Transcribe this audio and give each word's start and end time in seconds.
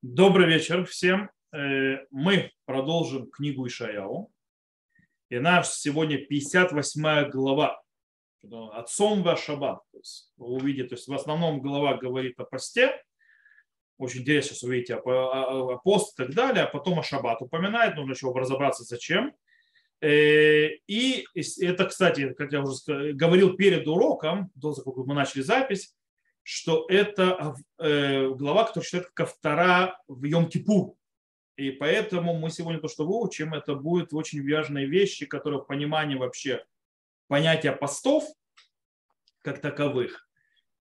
Добрый 0.00 0.46
вечер 0.46 0.84
всем. 0.84 1.28
Э, 1.52 2.04
мы 2.12 2.52
продолжим 2.66 3.28
книгу 3.28 3.66
Ишаяу. 3.66 4.30
И 5.28 5.40
наш 5.40 5.70
сегодня 5.70 6.24
58 6.24 7.30
глава. 7.30 7.82
Отцом 8.74 9.24
ваш 9.24 9.42
шаббат. 9.42 9.80
Вы 10.36 10.46
увидите, 10.46 10.90
то 10.90 10.94
есть 10.94 11.08
в 11.08 11.12
основном 11.12 11.60
глава 11.60 11.96
говорит 11.96 12.38
о 12.38 12.44
посте. 12.44 12.92
Очень 13.96 14.20
интересно, 14.20 14.54
сейчас 14.54 14.62
увидите 14.62 14.94
о, 14.94 15.72
о 15.72 15.78
пост 15.78 16.12
и 16.12 16.22
так 16.22 16.32
далее. 16.32 16.62
А 16.62 16.70
потом 16.70 17.00
о 17.00 17.02
шаббат 17.02 17.42
упоминает. 17.42 17.96
Нужно 17.96 18.12
еще 18.12 18.32
разобраться, 18.32 18.84
зачем. 18.84 19.34
Э, 20.00 20.68
и 20.86 21.26
это, 21.60 21.86
кстати, 21.86 22.34
как 22.34 22.52
я 22.52 22.62
уже 22.62 23.14
говорил 23.14 23.56
перед 23.56 23.88
уроком, 23.88 24.52
до 24.54 24.72
того, 24.74 24.92
как 24.92 25.06
мы 25.06 25.16
начали 25.16 25.42
запись, 25.42 25.97
что 26.48 26.86
это 26.88 27.56
э, 27.76 28.30
глава, 28.30 28.64
которая 28.64 28.84
считается 28.86 29.10
как 29.12 29.28
втора 29.28 30.00
в 30.08 30.24
Йом-Кипур. 30.24 30.94
И 31.56 31.72
поэтому 31.72 32.38
мы 32.38 32.48
сегодня 32.48 32.80
то, 32.80 32.88
что 32.88 33.06
выучим, 33.06 33.52
это 33.52 33.74
будут 33.74 34.14
очень 34.14 34.42
важные 34.50 34.86
вещи, 34.86 35.26
которые 35.26 35.60
в 35.60 35.66
понимании 35.66 36.16
вообще 36.16 36.64
понятия 37.26 37.72
постов 37.72 38.24
как 39.42 39.60
таковых. 39.60 40.26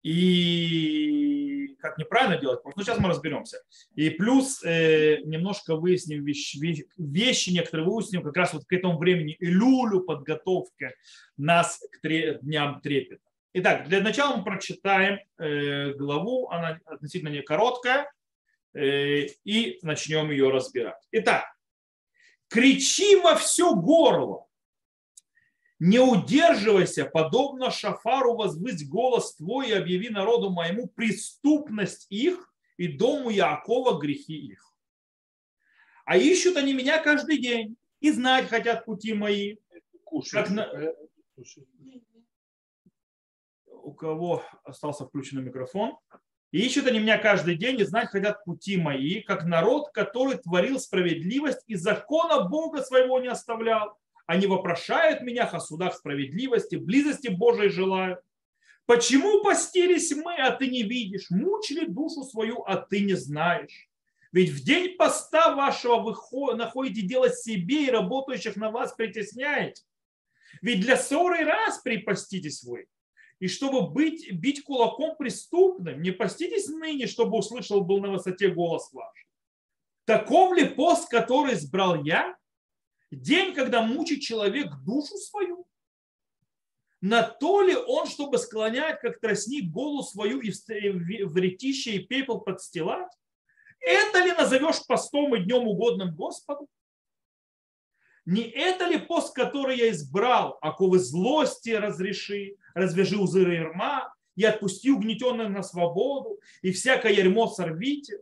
И 0.02 1.76
как 1.78 1.96
неправильно 1.96 2.38
делать, 2.38 2.58
ну 2.64 2.82
сейчас 2.82 2.98
мы 2.98 3.08
разберемся. 3.08 3.58
И 3.94 4.10
плюс 4.10 4.64
э, 4.64 5.18
немножко 5.22 5.76
выясним 5.76 6.24
вещи, 6.24 6.58
вещи, 6.98 7.50
некоторые 7.50 7.86
выясним 7.86 8.24
как 8.24 8.36
раз 8.36 8.52
вот 8.52 8.64
к 8.64 8.72
этому 8.72 8.98
времени 8.98 9.36
и 9.38 9.46
люлю 9.46 10.00
подготовки 10.00 10.90
нас 11.36 11.78
к 11.92 12.00
тре, 12.00 12.40
дням 12.42 12.80
трепета. 12.80 13.31
Итак, 13.54 13.86
для 13.86 14.00
начала 14.00 14.36
мы 14.36 14.44
прочитаем 14.44 15.18
э, 15.38 15.92
главу, 15.92 16.48
она 16.48 16.80
относительно 16.86 17.28
не 17.28 17.42
короткая, 17.42 18.10
э, 18.72 19.26
и 19.44 19.78
начнем 19.82 20.30
ее 20.30 20.48
разбирать. 20.50 21.06
Итак, 21.10 21.44
кричи 22.48 23.16
во 23.16 23.36
все 23.36 23.74
горло, 23.74 24.46
не 25.78 25.98
удерживайся, 25.98 27.04
подобно 27.04 27.70
шафару 27.70 28.36
возвысь 28.36 28.88
голос 28.88 29.34
твой 29.34 29.68
и 29.68 29.72
объяви 29.72 30.08
народу 30.08 30.48
моему 30.48 30.86
преступность 30.86 32.06
их 32.08 32.54
и 32.78 32.88
дому 32.88 33.28
Якова 33.28 33.98
грехи 33.98 34.36
их. 34.36 34.72
А 36.06 36.16
ищут 36.16 36.56
они 36.56 36.72
меня 36.72 37.02
каждый 37.02 37.38
день 37.38 37.76
и 38.00 38.10
знать 38.12 38.48
хотят 38.48 38.86
пути 38.86 39.12
мои. 39.12 39.56
Кушать. 40.04 40.32
Как 40.32 40.50
на 40.50 40.94
у 43.82 43.92
кого 43.92 44.42
остался 44.64 45.04
включенный 45.04 45.42
микрофон. 45.42 45.96
И 46.50 46.58
ищут 46.58 46.86
они 46.86 46.98
меня 46.98 47.18
каждый 47.18 47.56
день 47.56 47.80
и 47.80 47.84
знать 47.84 48.10
хотят 48.10 48.44
пути 48.44 48.76
мои, 48.76 49.20
как 49.22 49.44
народ, 49.44 49.90
который 49.92 50.36
творил 50.36 50.78
справедливость 50.78 51.62
и 51.66 51.74
закона 51.74 52.46
Бога 52.48 52.82
своего 52.82 53.18
не 53.20 53.28
оставлял. 53.28 53.98
Они 54.26 54.46
вопрошают 54.46 55.22
меня 55.22 55.44
о 55.44 55.60
судах 55.60 55.94
справедливости, 55.94 56.76
близости 56.76 57.28
Божией 57.28 57.70
желают. 57.70 58.20
Почему 58.84 59.42
постились 59.42 60.12
мы, 60.12 60.34
а 60.36 60.50
ты 60.50 60.68
не 60.68 60.82
видишь? 60.82 61.30
Мучили 61.30 61.86
душу 61.86 62.24
свою, 62.24 62.62
а 62.62 62.76
ты 62.76 63.00
не 63.00 63.14
знаешь? 63.14 63.88
Ведь 64.30 64.50
в 64.50 64.62
день 64.64 64.96
поста 64.96 65.54
вашего 65.54 66.00
вы 66.00 66.54
находите 66.54 67.02
делать 67.02 67.38
себе 67.38 67.86
и 67.86 67.90
работающих 67.90 68.56
на 68.56 68.70
вас 68.70 68.92
притесняете. 68.92 69.82
Ведь 70.60 70.80
для 70.80 70.96
ссоры 70.96 71.44
раз 71.44 71.78
припаститесь 71.78 72.62
вы 72.62 72.86
и 73.42 73.48
чтобы 73.48 73.90
быть, 73.90 74.30
бить 74.30 74.62
кулаком 74.62 75.16
преступным, 75.16 76.00
не 76.00 76.12
поститесь 76.12 76.68
ныне, 76.68 77.08
чтобы 77.08 77.38
услышал 77.38 77.80
был 77.80 77.98
на 77.98 78.12
высоте 78.12 78.50
голос 78.50 78.92
ваш. 78.92 79.26
Таков 80.04 80.56
ли 80.56 80.68
пост, 80.68 81.10
который 81.10 81.54
избрал 81.54 82.04
я? 82.04 82.36
День, 83.10 83.52
когда 83.52 83.82
мучит 83.82 84.20
человек 84.20 84.68
душу 84.84 85.16
свою? 85.16 85.66
На 87.00 87.24
то 87.24 87.62
ли 87.62 87.74
он, 87.74 88.06
чтобы 88.06 88.38
склонять, 88.38 89.00
как 89.00 89.18
тростник, 89.18 89.72
голову 89.72 90.04
свою 90.04 90.38
и 90.38 90.52
в 90.52 91.36
ретище 91.36 91.96
и 91.96 92.06
пепел 92.06 92.38
подстилать? 92.38 93.10
Это 93.80 94.20
ли 94.20 94.30
назовешь 94.30 94.86
постом 94.86 95.34
и 95.34 95.42
днем 95.42 95.66
угодным 95.66 96.14
Господу? 96.14 96.68
Не 98.24 98.42
это 98.42 98.86
ли 98.86 98.98
пост, 98.98 99.34
который 99.34 99.76
я 99.78 99.90
избрал, 99.90 100.58
оковы 100.60 100.98
злости 100.98 101.70
разреши, 101.70 102.56
развяжи 102.74 103.16
узы 103.16 103.40
ярма, 103.40 104.14
и 104.36 104.44
отпусти 104.44 104.90
угнетенных 104.90 105.50
на 105.50 105.62
свободу, 105.62 106.40
и 106.62 106.72
всякое 106.72 107.12
ярмо 107.12 107.48
сорвите? 107.48 108.20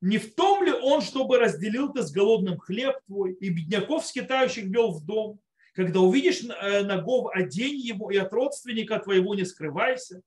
Не 0.00 0.18
в 0.18 0.34
том 0.34 0.62
ли 0.62 0.72
он, 0.72 1.00
чтобы 1.00 1.38
разделил 1.38 1.92
ты 1.92 2.02
с 2.02 2.12
голодным 2.12 2.58
хлеб 2.58 2.96
твой, 3.06 3.32
и 3.32 3.48
бедняков 3.48 4.06
скитающих 4.06 4.64
вел 4.64 4.92
в 4.92 5.04
дом? 5.04 5.40
Когда 5.74 6.00
увидишь 6.00 6.42
э, 6.42 6.82
ногов, 6.84 7.30
одень 7.34 7.76
его, 7.76 8.10
и 8.10 8.16
от 8.16 8.32
родственника 8.32 8.98
твоего 8.98 9.34
не 9.34 9.44
скрывайся 9.44 10.22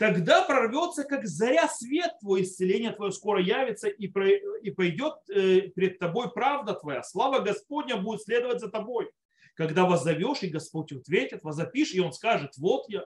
тогда 0.00 0.40
прорвется, 0.40 1.04
как 1.04 1.26
заря 1.26 1.68
свет 1.68 2.12
твой, 2.20 2.42
исцеление 2.42 2.90
твое 2.92 3.12
скоро 3.12 3.38
явится, 3.42 3.86
и 3.86 4.08
пойдет 4.08 5.14
э, 5.28 5.60
перед 5.76 5.98
тобой 5.98 6.32
правда 6.32 6.72
твоя. 6.72 7.02
Слава 7.02 7.40
Господня 7.40 7.98
будет 7.98 8.22
следовать 8.22 8.60
за 8.60 8.70
тобой. 8.70 9.10
Когда 9.54 9.84
воззовешь, 9.84 10.42
и 10.42 10.48
Господь 10.48 10.90
ответит, 10.92 11.42
возопишь, 11.42 11.92
и 11.92 12.00
Он 12.00 12.14
скажет, 12.14 12.56
вот 12.56 12.86
я. 12.88 13.04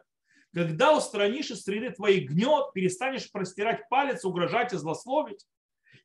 Когда 0.53 0.97
устранишь 0.97 1.51
из 1.51 1.63
среды 1.63 1.91
твоей 1.91 2.21
гнет, 2.21 2.73
перестанешь 2.73 3.29
простирать 3.33 3.89
палец, 3.89 4.25
угрожать 4.25 4.73
и 4.73 4.77
злословить, 4.77 5.45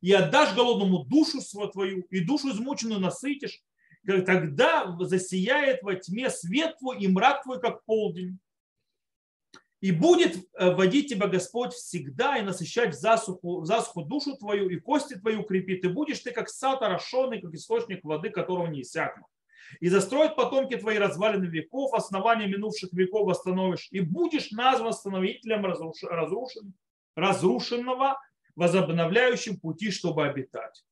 и 0.01 0.11
отдашь 0.11 0.55
голодному 0.55 1.03
душу 1.03 1.39
свою 1.39 1.69
твою, 1.69 2.01
и 2.09 2.19
душу 2.21 2.49
измученную 2.49 2.99
насытишь, 2.99 3.61
тогда 4.07 4.97
засияет 5.01 5.83
во 5.83 5.93
тьме 5.93 6.31
свет 6.31 6.79
твой 6.79 6.99
и 6.99 7.07
мрак 7.07 7.43
твой, 7.43 7.61
как 7.61 7.85
полдень 7.85 8.39
и 9.81 9.91
будет 9.91 10.35
э, 10.35 10.71
водить 10.71 11.09
тебя 11.09 11.27
Господь 11.27 11.73
всегда 11.73 12.37
и 12.37 12.41
насыщать 12.41 12.95
в 12.95 12.99
засуху, 12.99 13.61
в 13.61 13.65
засуху 13.65 14.03
душу 14.03 14.35
твою, 14.35 14.69
и 14.69 14.77
кости 14.77 15.15
твои 15.15 15.35
укрепит, 15.35 15.85
и 15.85 15.87
будешь 15.87 16.19
ты 16.19 16.31
как 16.31 16.49
сад 16.49 16.81
орошенный, 16.81 17.41
как 17.41 17.53
источник 17.53 18.03
воды, 18.03 18.29
которого 18.29 18.67
не 18.67 18.81
иссякнут. 18.81 19.27
И 19.79 19.87
застроят 19.87 20.35
потомки 20.35 20.75
твои 20.75 20.97
развалины 20.97 21.45
веков, 21.45 21.93
основания 21.93 22.47
минувших 22.47 22.91
веков 22.91 23.27
восстановишь, 23.27 23.87
и 23.91 24.01
будешь 24.01 24.51
назван 24.51 24.87
восстановителем 24.87 25.65
разрушен, 25.65 26.73
разрушенного, 27.15 28.19
возобновляющим 28.55 29.59
пути, 29.59 29.91
чтобы 29.91 30.27
обитать. 30.27 30.83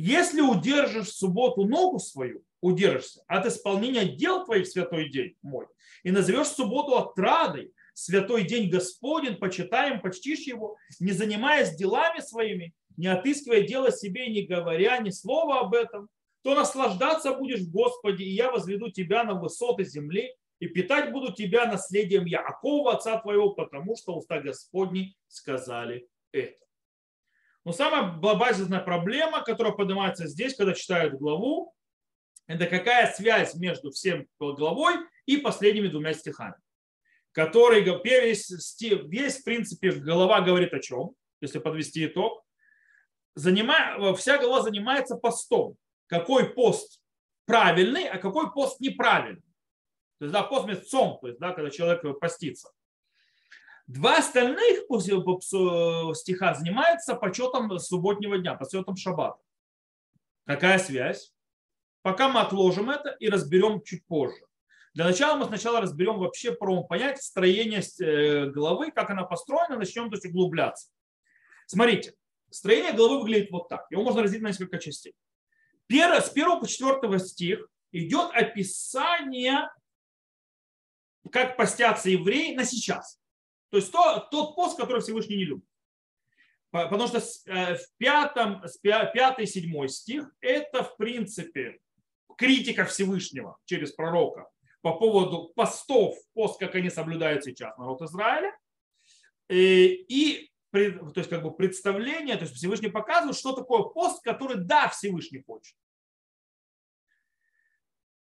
Если 0.00 0.40
удержишь 0.40 1.08
в 1.08 1.16
субботу 1.16 1.64
ногу 1.64 1.98
свою, 1.98 2.44
удержишься 2.60 3.24
от 3.26 3.46
исполнения 3.46 4.04
дел 4.04 4.44
твоих 4.44 4.68
в 4.68 4.70
святой 4.70 5.10
день 5.10 5.34
мой, 5.42 5.66
и 6.04 6.12
назовешь 6.12 6.46
субботу 6.46 6.96
отрадой, 6.96 7.72
святой 7.94 8.44
день 8.44 8.70
Господень, 8.70 9.38
почитаем, 9.38 10.00
почтишь 10.00 10.46
его, 10.46 10.76
не 11.00 11.10
занимаясь 11.10 11.74
делами 11.74 12.20
своими, 12.20 12.74
не 12.96 13.08
отыскивая 13.08 13.62
дело 13.62 13.90
себе, 13.90 14.28
не 14.28 14.42
говоря 14.42 14.98
ни 14.98 15.10
слова 15.10 15.62
об 15.62 15.74
этом, 15.74 16.08
то 16.44 16.54
наслаждаться 16.54 17.34
будешь 17.34 17.62
в 17.62 17.72
Господе, 17.72 18.22
и 18.22 18.30
я 18.30 18.52
возведу 18.52 18.92
тебя 18.92 19.24
на 19.24 19.34
высоты 19.34 19.82
земли, 19.84 20.32
и 20.60 20.68
питать 20.68 21.10
буду 21.10 21.32
тебя 21.32 21.66
наследием 21.66 22.24
Яакова, 22.24 22.92
отца 22.92 23.18
твоего, 23.18 23.50
потому 23.50 23.96
что 23.96 24.14
уста 24.14 24.40
Господни 24.40 25.16
сказали 25.26 26.06
это. 26.30 26.67
Но 27.68 27.74
самая 27.74 28.12
базисная 28.12 28.80
проблема, 28.80 29.42
которая 29.42 29.74
поднимается 29.74 30.26
здесь, 30.26 30.54
когда 30.54 30.72
читают 30.72 31.16
главу, 31.16 31.74
это 32.46 32.64
какая 32.64 33.12
связь 33.12 33.54
между 33.56 33.90
всем 33.90 34.26
главой 34.38 34.94
и 35.26 35.36
последними 35.36 35.88
двумя 35.88 36.14
стихами, 36.14 36.54
который 37.32 37.82
весь, 38.02 38.50
весь 38.80 39.40
в 39.40 39.44
принципе 39.44 39.90
глава 39.90 40.40
говорит 40.40 40.72
о 40.72 40.80
чем, 40.80 41.10
если 41.42 41.58
подвести 41.58 42.06
итог. 42.06 42.42
Занимая, 43.34 44.14
вся 44.14 44.38
глава 44.38 44.62
занимается 44.62 45.16
постом. 45.16 45.76
Какой 46.06 46.48
пост 46.54 47.02
правильный, 47.44 48.08
а 48.08 48.16
какой 48.16 48.50
пост 48.50 48.80
неправильный. 48.80 49.44
То 50.20 50.24
есть, 50.24 50.32
да, 50.32 50.42
пост 50.42 50.66
месяцом, 50.66 51.18
то 51.20 51.26
есть, 51.26 51.38
да, 51.38 51.52
когда 51.52 51.68
человек 51.68 52.18
постится. 52.18 52.70
Два 53.88 54.18
остальных 54.18 54.80
стиха 56.14 56.54
занимаются 56.54 57.14
почетом 57.14 57.78
субботнего 57.78 58.36
дня, 58.36 58.54
почетом 58.54 58.96
шаббата. 58.96 59.40
Какая 60.44 60.78
связь? 60.78 61.32
Пока 62.02 62.28
мы 62.28 62.40
отложим 62.40 62.90
это 62.90 63.10
и 63.18 63.30
разберем 63.30 63.82
чуть 63.82 64.04
позже. 64.04 64.44
Для 64.92 65.06
начала 65.06 65.38
мы 65.38 65.46
сначала 65.46 65.80
разберем 65.80 66.18
вообще 66.18 66.52
про 66.52 66.84
понятие 66.84 67.22
строения 67.22 67.82
э, 68.00 68.50
головы, 68.50 68.90
как 68.90 69.08
она 69.08 69.22
построена, 69.24 69.78
начнем 69.78 70.10
то 70.10 70.16
есть 70.16 70.26
углубляться. 70.26 70.90
Смотрите, 71.66 72.14
строение 72.50 72.92
головы 72.92 73.20
выглядит 73.20 73.50
вот 73.50 73.70
так. 73.70 73.86
Его 73.90 74.02
можно 74.02 74.22
разделить 74.22 74.42
на 74.42 74.48
несколько 74.48 74.78
частей. 74.78 75.14
Первое, 75.86 76.20
с 76.20 76.30
1 76.30 76.60
по 76.60 76.66
4 76.66 77.18
стих 77.20 77.66
идет 77.92 78.32
описание, 78.34 79.70
как 81.32 81.56
постятся 81.56 82.10
евреи 82.10 82.54
на 82.54 82.64
сейчас. 82.64 83.18
То 83.70 83.76
есть 83.76 83.92
то, 83.92 84.26
тот 84.30 84.54
пост, 84.56 84.76
который 84.78 85.02
Всевышний 85.02 85.36
не 85.36 85.44
любит. 85.44 85.68
Потому 86.70 87.06
что 87.06 87.18
э, 87.18 87.76
в 87.76 87.96
пятом, 87.96 88.62
пятый, 88.82 89.46
седьмой 89.46 89.88
стих 89.88 90.30
это, 90.40 90.84
в 90.84 90.96
принципе, 90.96 91.78
критика 92.36 92.84
Всевышнего 92.84 93.58
через 93.64 93.92
пророка 93.92 94.48
по 94.82 94.94
поводу 94.94 95.52
постов, 95.54 96.16
пост, 96.34 96.60
как 96.60 96.74
они 96.74 96.90
соблюдают 96.90 97.44
сейчас 97.44 97.76
народ 97.78 98.02
Израиля. 98.02 98.56
И, 99.48 100.04
и 100.08 100.52
то 100.70 101.12
есть 101.16 101.30
как 101.30 101.42
бы 101.42 101.54
представление, 101.54 102.36
то 102.36 102.44
есть 102.44 102.54
Всевышний 102.54 102.90
показывает, 102.90 103.36
что 103.36 103.54
такое 103.54 103.84
пост, 103.84 104.22
который 104.22 104.56
да, 104.58 104.88
Всевышний 104.88 105.42
хочет. 105.42 105.74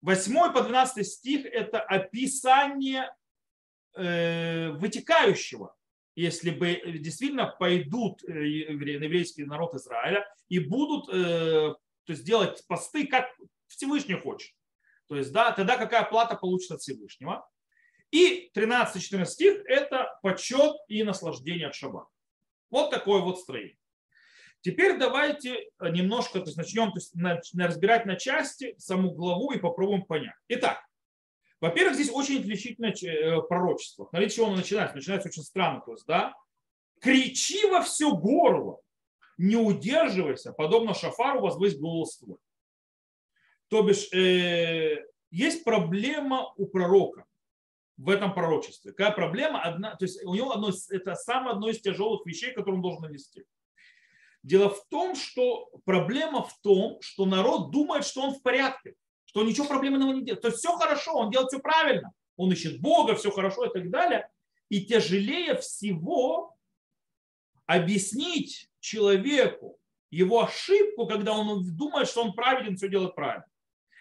8 0.02 0.52
по 0.52 0.62
12 0.62 1.06
стих– 1.06 1.46
это 1.52 1.80
описание 1.80 3.04
э, 3.04 3.10
вытекающего, 3.96 5.74
если 6.16 6.50
бы 6.50 6.80
действительно 6.98 7.46
пойдут 7.46 8.24
э, 8.24 8.46
еврейский 8.46 9.44
народ 9.44 9.74
Израиля 9.74 10.26
и 10.48 10.58
будут 10.58 11.08
э, 11.12 11.74
то 12.04 12.12
есть 12.12 12.24
делать 12.24 12.64
посты, 12.66 13.06
как 13.06 13.28
Всевышний 13.66 14.14
хочет. 14.14 14.52
То 15.08 15.16
есть, 15.16 15.32
да, 15.32 15.52
тогда 15.52 15.76
какая 15.76 16.04
плата 16.04 16.36
получится 16.36 16.74
от 16.74 16.80
Всевышнего. 16.80 17.48
И 18.10 18.50
13-14 18.56 19.24
стих– 19.26 19.62
это 19.66 20.18
почет 20.22 20.76
и 20.88 21.02
наслаждение 21.02 21.68
от 21.68 21.74
шаббата. 21.74 22.08
Вот 22.70 22.90
такое 22.90 23.20
вот 23.20 23.38
строение. 23.38 23.76
Теперь 24.62 24.98
давайте 24.98 25.68
немножко 25.80 26.40
то 26.40 26.46
есть 26.46 26.56
начнем 26.56 26.90
то 26.90 26.98
есть, 26.98 27.14
на, 27.14 27.40
разбирать 27.66 28.06
на 28.06 28.16
части 28.16 28.74
саму 28.78 29.12
главу 29.12 29.52
и 29.52 29.58
попробуем 29.58 30.02
понять. 30.02 30.34
Итак, 30.48 30.80
во-первых, 31.60 31.94
здесь 31.94 32.10
очень 32.10 32.40
отличительное 32.40 32.92
э, 32.92 33.42
пророчество. 33.42 34.06
Смотрите, 34.10 34.36
чего 34.36 34.46
оно 34.46 34.56
начинается. 34.56 34.96
Начинается 34.96 35.28
очень 35.28 35.42
странно. 35.42 35.80
То 35.80 35.92
есть, 35.92 36.06
да, 36.06 36.34
кричи 37.00 37.66
во 37.66 37.82
все 37.82 38.14
горло, 38.14 38.80
не 39.38 39.56
удерживайся, 39.56 40.52
подобно 40.52 40.94
шафару 40.94 41.40
возвысь 41.40 41.78
голос 41.78 42.18
твой. 42.18 42.38
То 43.68 43.82
бишь, 43.82 44.12
э, 44.12 45.04
есть 45.30 45.64
проблема 45.64 46.52
у 46.56 46.66
пророка 46.66 47.24
в 47.96 48.10
этом 48.10 48.34
пророчестве. 48.34 48.92
Какая 48.92 49.12
проблема? 49.12 49.62
Одна, 49.62 49.96
то 49.96 50.04
есть 50.04 50.22
у 50.24 50.34
него 50.34 50.52
одно, 50.52 50.70
это 50.90 51.14
самое 51.14 51.52
одно 51.52 51.70
из 51.70 51.80
тяжелых 51.80 52.24
вещей, 52.26 52.52
которые 52.52 52.76
он 52.76 52.82
должен 52.82 53.02
нанести. 53.02 53.44
Дело 54.42 54.70
в 54.70 54.86
том, 54.88 55.16
что 55.16 55.68
проблема 55.84 56.42
в 56.42 56.56
том, 56.60 56.98
что 57.00 57.24
народ 57.24 57.72
думает, 57.72 58.04
что 58.04 58.22
он 58.22 58.34
в 58.34 58.42
порядке, 58.42 58.94
он 59.40 59.48
ничего 59.48 59.66
проблемного 59.66 60.12
не 60.12 60.22
делает. 60.22 60.42
То 60.42 60.48
есть 60.48 60.58
все 60.58 60.76
хорошо, 60.76 61.14
он 61.14 61.30
делает 61.30 61.48
все 61.48 61.60
правильно. 61.60 62.12
Он 62.36 62.52
ищет 62.52 62.80
Бога, 62.80 63.14
все 63.14 63.30
хорошо 63.30 63.66
и 63.66 63.72
так 63.72 63.90
далее. 63.90 64.28
И 64.68 64.84
тяжелее 64.84 65.56
всего 65.56 66.56
объяснить 67.66 68.68
человеку 68.80 69.78
его 70.10 70.44
ошибку, 70.44 71.06
когда 71.06 71.32
он 71.32 71.76
думает, 71.76 72.08
что 72.08 72.22
он 72.22 72.32
праведен, 72.32 72.76
все 72.76 72.88
делает 72.88 73.14
правильно. 73.14 73.46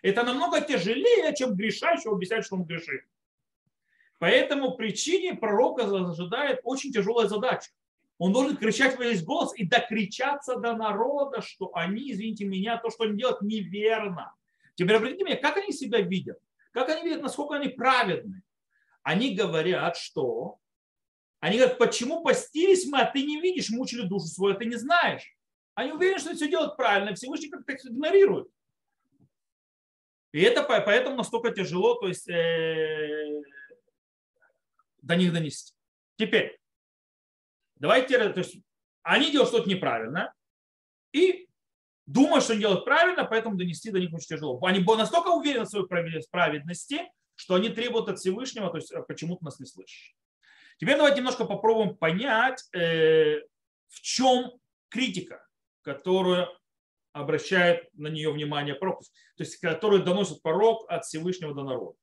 Это 0.02 0.24
намного 0.24 0.62
тяжелее, 0.62 1.34
чем 1.36 1.56
грешащего 1.56 2.14
объяснять, 2.14 2.46
что 2.46 2.56
он 2.56 2.64
грешит. 2.64 3.02
По 4.20 4.26
этому 4.26 4.76
причине 4.76 5.34
пророка 5.34 5.84
ожидает 5.84 6.60
очень 6.64 6.92
тяжелая 6.92 7.28
задача. 7.28 7.72
Он 8.18 8.32
должен 8.32 8.56
кричать 8.56 8.98
во 8.98 9.04
весь 9.04 9.24
голос 9.24 9.52
и 9.58 9.66
докричаться 9.66 10.58
до 10.58 10.74
народа, 10.74 11.42
что 11.42 11.72
они, 11.76 12.12
извините 12.12 12.46
меня, 12.46 12.78
то, 12.78 12.90
что 12.90 13.04
они 13.04 13.18
делают, 13.18 13.42
неверно. 13.42 14.34
Теперь 14.76 14.98
обратите 14.98 15.24
меня, 15.24 15.38
как 15.38 15.58
они 15.58 15.72
себя 15.72 16.02
видят? 16.02 16.38
Как 16.72 16.90
они 16.90 17.04
видят, 17.04 17.22
насколько 17.22 17.56
они 17.56 17.70
праведны? 17.70 18.44
Они 19.04 19.36
говорят, 19.36 19.98
что... 19.98 20.60
Они 21.40 21.58
говорят, 21.58 21.78
почему 21.78 22.24
постились 22.24 22.86
мы, 22.86 23.02
а 23.02 23.12
ты 23.12 23.24
не 23.24 23.40
видишь, 23.40 23.70
мучили 23.70 24.08
душу 24.08 24.26
свою, 24.26 24.56
а 24.56 24.58
ты 24.58 24.66
не 24.66 24.76
знаешь. 24.76 25.24
Они 25.76 25.92
уверены, 25.92 26.20
что 26.20 26.34
все 26.34 26.50
делают 26.50 26.76
правильно, 26.76 27.14
Всевышний 27.14 27.50
как-то 27.50 27.74
их 27.74 27.86
игнорирует. 27.86 28.48
И 30.32 30.42
это 30.42 30.64
поэтому 30.64 31.16
настолько 31.16 31.52
тяжело 31.52 31.96
то 31.96 32.08
есть, 32.08 32.28
э, 32.28 33.42
до 35.02 35.16
них 35.16 35.32
донести. 35.32 35.74
Теперь, 36.18 36.60
давайте, 37.76 38.18
то 38.30 38.40
есть, 38.40 38.58
они 39.04 39.32
делают 39.32 39.50
что-то 39.50 39.70
неправильно 39.70 40.34
и 41.14 41.48
думают, 42.06 42.44
что 42.44 42.54
они 42.54 42.62
делают 42.62 42.86
правильно, 42.86 43.26
поэтому 43.26 43.58
донести 43.58 43.92
до 43.92 44.00
них 44.00 44.14
очень 44.14 44.28
тяжело. 44.28 44.60
Они 44.64 44.84
настолько 44.84 45.30
уверены 45.30 45.66
в 45.66 45.70
своей 45.70 45.88
праведности, 45.88 47.02
что 47.36 47.56
они 47.56 47.70
требуют 47.70 48.10
от 48.10 48.20
Всевышнего, 48.20 48.70
то 48.70 48.78
есть 48.78 48.92
э, 48.92 49.02
почему 49.08 49.36
ты 49.36 49.46
нас 49.46 49.60
не 49.60 49.66
слышишь. 49.66 50.16
Теперь 50.78 50.98
давайте 50.98 51.18
немножко 51.18 51.46
попробуем 51.46 51.96
понять, 51.96 52.64
э, 52.74 53.40
в 53.88 54.02
чем 54.02 54.52
критика, 54.90 55.46
которую 55.82 56.48
обращает 57.14 57.90
на 57.94 58.08
нее 58.08 58.32
внимание 58.32 58.76
пророк, 58.76 59.02
то 59.38 59.44
есть 59.44 59.58
который 59.58 60.04
доносит 60.04 60.42
пророк 60.42 60.86
от 60.90 61.06
Всевышнего 61.06 61.54
до 61.54 61.64
народа. 61.64 61.98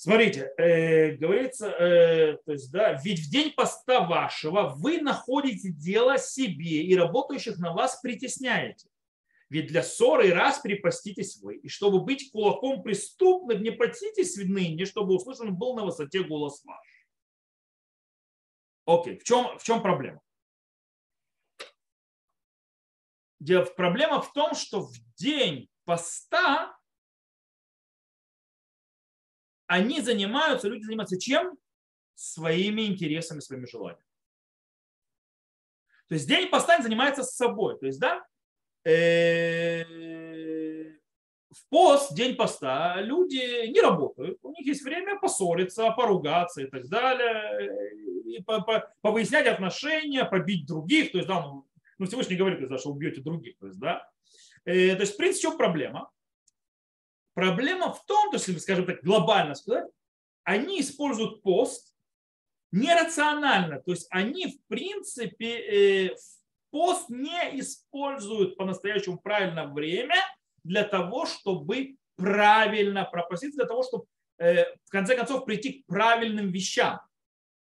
Смотрите, 0.00 0.52
э, 0.56 1.16
говорится, 1.16 1.70
э, 1.70 2.36
то 2.46 2.52
есть, 2.52 2.70
да, 2.70 2.92
ведь 3.02 3.18
в 3.18 3.30
день 3.32 3.50
поста 3.50 4.06
вашего 4.06 4.72
вы 4.76 5.00
находите 5.00 5.72
дело 5.72 6.18
себе 6.18 6.84
и 6.84 6.94
работающих 6.94 7.58
на 7.58 7.72
вас 7.72 8.00
притесняете. 8.00 8.88
Ведь 9.50 9.66
для 9.66 9.82
ссоры 9.82 10.28
и 10.28 10.30
раз 10.30 10.60
припаститесь 10.60 11.38
вы. 11.38 11.56
И 11.56 11.68
чтобы 11.68 12.00
быть 12.00 12.30
кулаком 12.30 12.84
преступным, 12.84 13.60
не 13.60 13.72
протитесь 13.72 14.36
ныне, 14.36 14.86
чтобы 14.86 15.16
услышан 15.16 15.56
был 15.56 15.74
на 15.74 15.84
высоте 15.84 16.22
голос 16.22 16.62
ваш. 16.64 16.86
Окей, 18.86 19.18
в 19.18 19.24
чем, 19.24 19.58
в 19.58 19.64
чем 19.64 19.82
проблема? 19.82 20.20
Проблема 23.76 24.22
в 24.22 24.32
том, 24.32 24.54
что 24.54 24.82
в 24.82 24.92
день 25.16 25.68
поста 25.84 26.77
они 29.68 30.00
занимаются, 30.00 30.68
люди 30.68 30.82
занимаются 30.82 31.20
чем? 31.20 31.56
Своими 32.14 32.86
интересами, 32.86 33.38
своими 33.38 33.66
желаниями. 33.66 34.02
То 36.08 36.14
есть 36.14 36.26
день 36.26 36.48
поста 36.48 36.82
занимается 36.82 37.22
с 37.22 37.36
собой. 37.36 37.78
То 37.78 37.86
есть, 37.86 38.00
да, 38.00 38.24
э, 38.84 39.84
в 41.50 41.68
пост, 41.68 42.14
день 42.14 42.34
поста, 42.34 43.00
люди 43.02 43.66
не 43.68 43.80
работают. 43.80 44.38
У 44.42 44.50
них 44.52 44.66
есть 44.66 44.82
время 44.82 45.18
поссориться, 45.20 45.90
поругаться 45.90 46.62
и 46.62 46.66
так 46.66 46.88
далее, 46.88 48.02
и 48.24 48.42
повыяснять 49.02 49.46
отношения, 49.46 50.24
побить 50.24 50.66
других. 50.66 51.12
То 51.12 51.18
есть, 51.18 51.28
да, 51.28 51.46
ну, 51.46 51.66
ну, 51.98 52.06
Всевышний 52.06 52.36
говорит, 52.36 52.66
что 52.80 52.90
убьете 52.90 53.20
других. 53.20 53.58
То 53.58 53.66
есть, 53.66 53.78
да. 53.78 54.08
Э, 54.64 54.94
то 54.94 55.02
есть, 55.02 55.14
в 55.14 55.16
принципе, 55.18 55.48
в 55.48 55.50
чем 55.50 55.58
проблема? 55.58 56.10
Проблема 57.38 57.92
в 57.92 58.04
том, 58.04 58.32
то 58.32 58.36
есть, 58.36 58.60
скажем 58.62 58.84
так, 58.84 59.00
глобально 59.04 59.54
сказать, 59.54 59.86
они 60.42 60.80
используют 60.80 61.40
пост 61.44 61.94
нерационально. 62.72 63.80
То 63.80 63.92
есть 63.92 64.08
они, 64.10 64.48
в 64.48 64.66
принципе, 64.66 66.08
э, 66.08 66.16
пост 66.70 67.08
не 67.08 67.60
используют 67.60 68.56
по-настоящему 68.56 69.20
правильно 69.20 69.72
время 69.72 70.16
для 70.64 70.82
того, 70.82 71.26
чтобы 71.26 71.94
правильно 72.16 73.04
пропустить, 73.04 73.54
для 73.54 73.66
того, 73.66 73.84
чтобы 73.84 74.06
э, 74.38 74.64
в 74.86 74.90
конце 74.90 75.14
концов 75.14 75.44
прийти 75.44 75.74
к 75.74 75.86
правильным 75.86 76.50
вещам. 76.50 76.98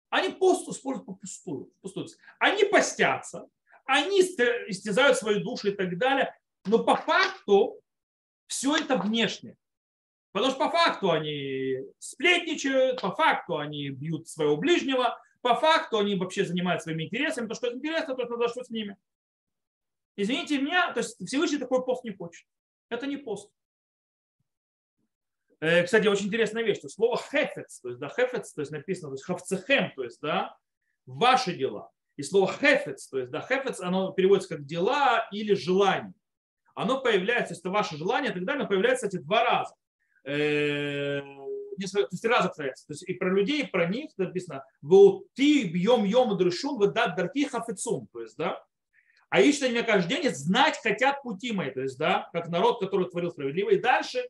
Они 0.09 0.29
пост 0.29 0.69
используют 0.69 1.05
попустую. 1.05 1.69
Они 2.39 2.63
постятся, 2.63 3.49
они 3.85 4.21
истязают 4.21 5.17
свою 5.17 5.43
душу 5.43 5.67
и 5.67 5.75
так 5.75 5.97
далее. 5.97 6.33
Но 6.63 6.81
по 6.81 6.95
факту 6.95 7.81
все 8.47 8.77
это 8.77 8.95
внешне. 8.95 9.57
Потому 10.35 10.51
что 10.51 10.59
по 10.65 10.69
факту 10.69 11.11
они 11.11 11.77
сплетничают, 11.97 12.99
по 12.99 13.15
факту 13.15 13.57
они 13.57 13.87
бьют 13.87 14.27
своего 14.27 14.57
ближнего, 14.57 15.17
по 15.41 15.55
факту 15.55 15.97
они 15.97 16.15
вообще 16.15 16.43
занимаются 16.43 16.89
своими 16.89 17.05
интересами. 17.05 17.47
То, 17.47 17.53
что 17.53 17.73
интересно, 17.73 18.15
то 18.15 18.25
надо 18.25 18.49
что 18.49 18.61
с 18.61 18.69
ними. 18.69 18.97
Извините 20.17 20.59
меня, 20.59 20.91
то 20.91 20.99
есть 20.99 21.25
Всевышний 21.25 21.57
такой 21.57 21.85
пост 21.85 22.03
не 22.03 22.11
хочет. 22.11 22.45
Это 22.89 23.07
не 23.07 23.15
пост. 23.15 23.49
Э, 25.61 25.83
кстати, 25.83 26.05
очень 26.07 26.27
интересная 26.27 26.63
вещь, 26.63 26.79
что 26.79 26.89
слово 26.89 27.17
хефец, 27.17 27.79
то 27.79 27.87
есть, 27.87 28.01
да, 28.01 28.09
хефец, 28.09 28.51
то 28.51 28.59
есть 28.59 28.73
написано, 28.73 29.11
то 29.11 29.13
есть 29.13 29.23
хавцехем, 29.23 29.93
то 29.95 30.03
есть, 30.03 30.19
да, 30.19 30.57
ваши 31.05 31.55
дела. 31.55 31.91
И 32.17 32.23
слово 32.23 32.51
хефец, 32.51 33.07
то 33.07 33.19
есть 33.19 33.31
да, 33.31 33.39
хефец, 33.39 33.79
оно 33.79 34.11
переводится 34.11 34.57
как 34.57 34.65
дела 34.65 35.29
или 35.31 35.53
желание. 35.53 36.13
Оно 36.73 36.99
появляется, 36.99 37.53
если 37.53 37.61
это 37.61 37.69
ваше 37.69 37.95
желание, 37.95 38.33
тогда 38.33 38.55
оно 38.55 38.67
появляется, 38.67 39.07
кстати, 39.07 39.23
два 39.23 39.45
раза. 39.45 39.73
Э, 40.25 41.21
то 41.21 41.81
есть 41.81 42.25
разных 42.25 42.49
обстоятельств. 42.49 42.87
То 42.87 42.93
есть 42.93 43.03
и 43.03 43.13
про 43.13 43.29
людей, 43.29 43.63
и 43.63 43.67
про 43.67 43.85
них 43.87 44.11
написано 44.17 44.63
Вот 44.81 45.25
ты 45.33 45.67
бьем 45.67 46.03
йом 46.03 46.37
дрышун 46.37 46.77
выдат 46.77 47.15
дарки 47.15 47.45
хафицум». 47.45 48.07
То 48.13 48.21
есть, 48.21 48.37
да, 48.37 48.63
а 49.29 49.41
ищут 49.41 49.63
они 49.63 49.73
меня 49.73 49.83
каждый 49.83 50.21
день, 50.21 50.33
знать 50.33 50.79
хотят 50.81 51.21
пути 51.21 51.51
мои, 51.51 51.71
то 51.71 51.81
есть, 51.81 51.97
да, 51.97 52.29
как 52.31 52.47
народ, 52.47 52.79
который 52.79 53.09
творил 53.09 53.31
справедливо. 53.31 53.71
И 53.71 53.79
дальше 53.79 54.23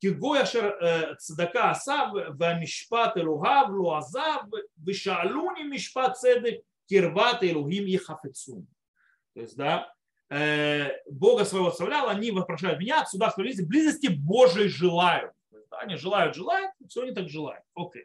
Кигоя 0.00 0.44
шер 0.44 0.76
э, 0.80 1.16
асав, 1.54 2.12
вамишпат 2.12 3.16
элухав, 3.16 3.70
луазав, 3.70 4.46
вишалуни 4.76 5.64
мишпат 5.64 6.18
цедек, 6.18 6.62
кирват 6.88 7.42
элухим 7.42 7.86
и 7.86 7.96
хафецум. 7.96 8.66
То 9.34 9.40
есть, 9.40 9.56
да, 9.56 9.92
э, 10.30 10.90
Бога 11.10 11.44
своего 11.44 11.68
оставлял, 11.68 12.08
они 12.08 12.30
вопрошают 12.30 12.80
меня, 12.80 13.02
отсюда 13.02 13.30
справедливости, 13.30 13.68
близости 13.68 14.06
Божией 14.08 14.68
желают. 14.68 15.32
Они 15.80 15.96
желают, 15.96 16.34
желают, 16.34 16.72
все 16.88 17.02
они 17.02 17.12
так 17.12 17.28
желают. 17.28 17.64
Окей. 17.74 18.04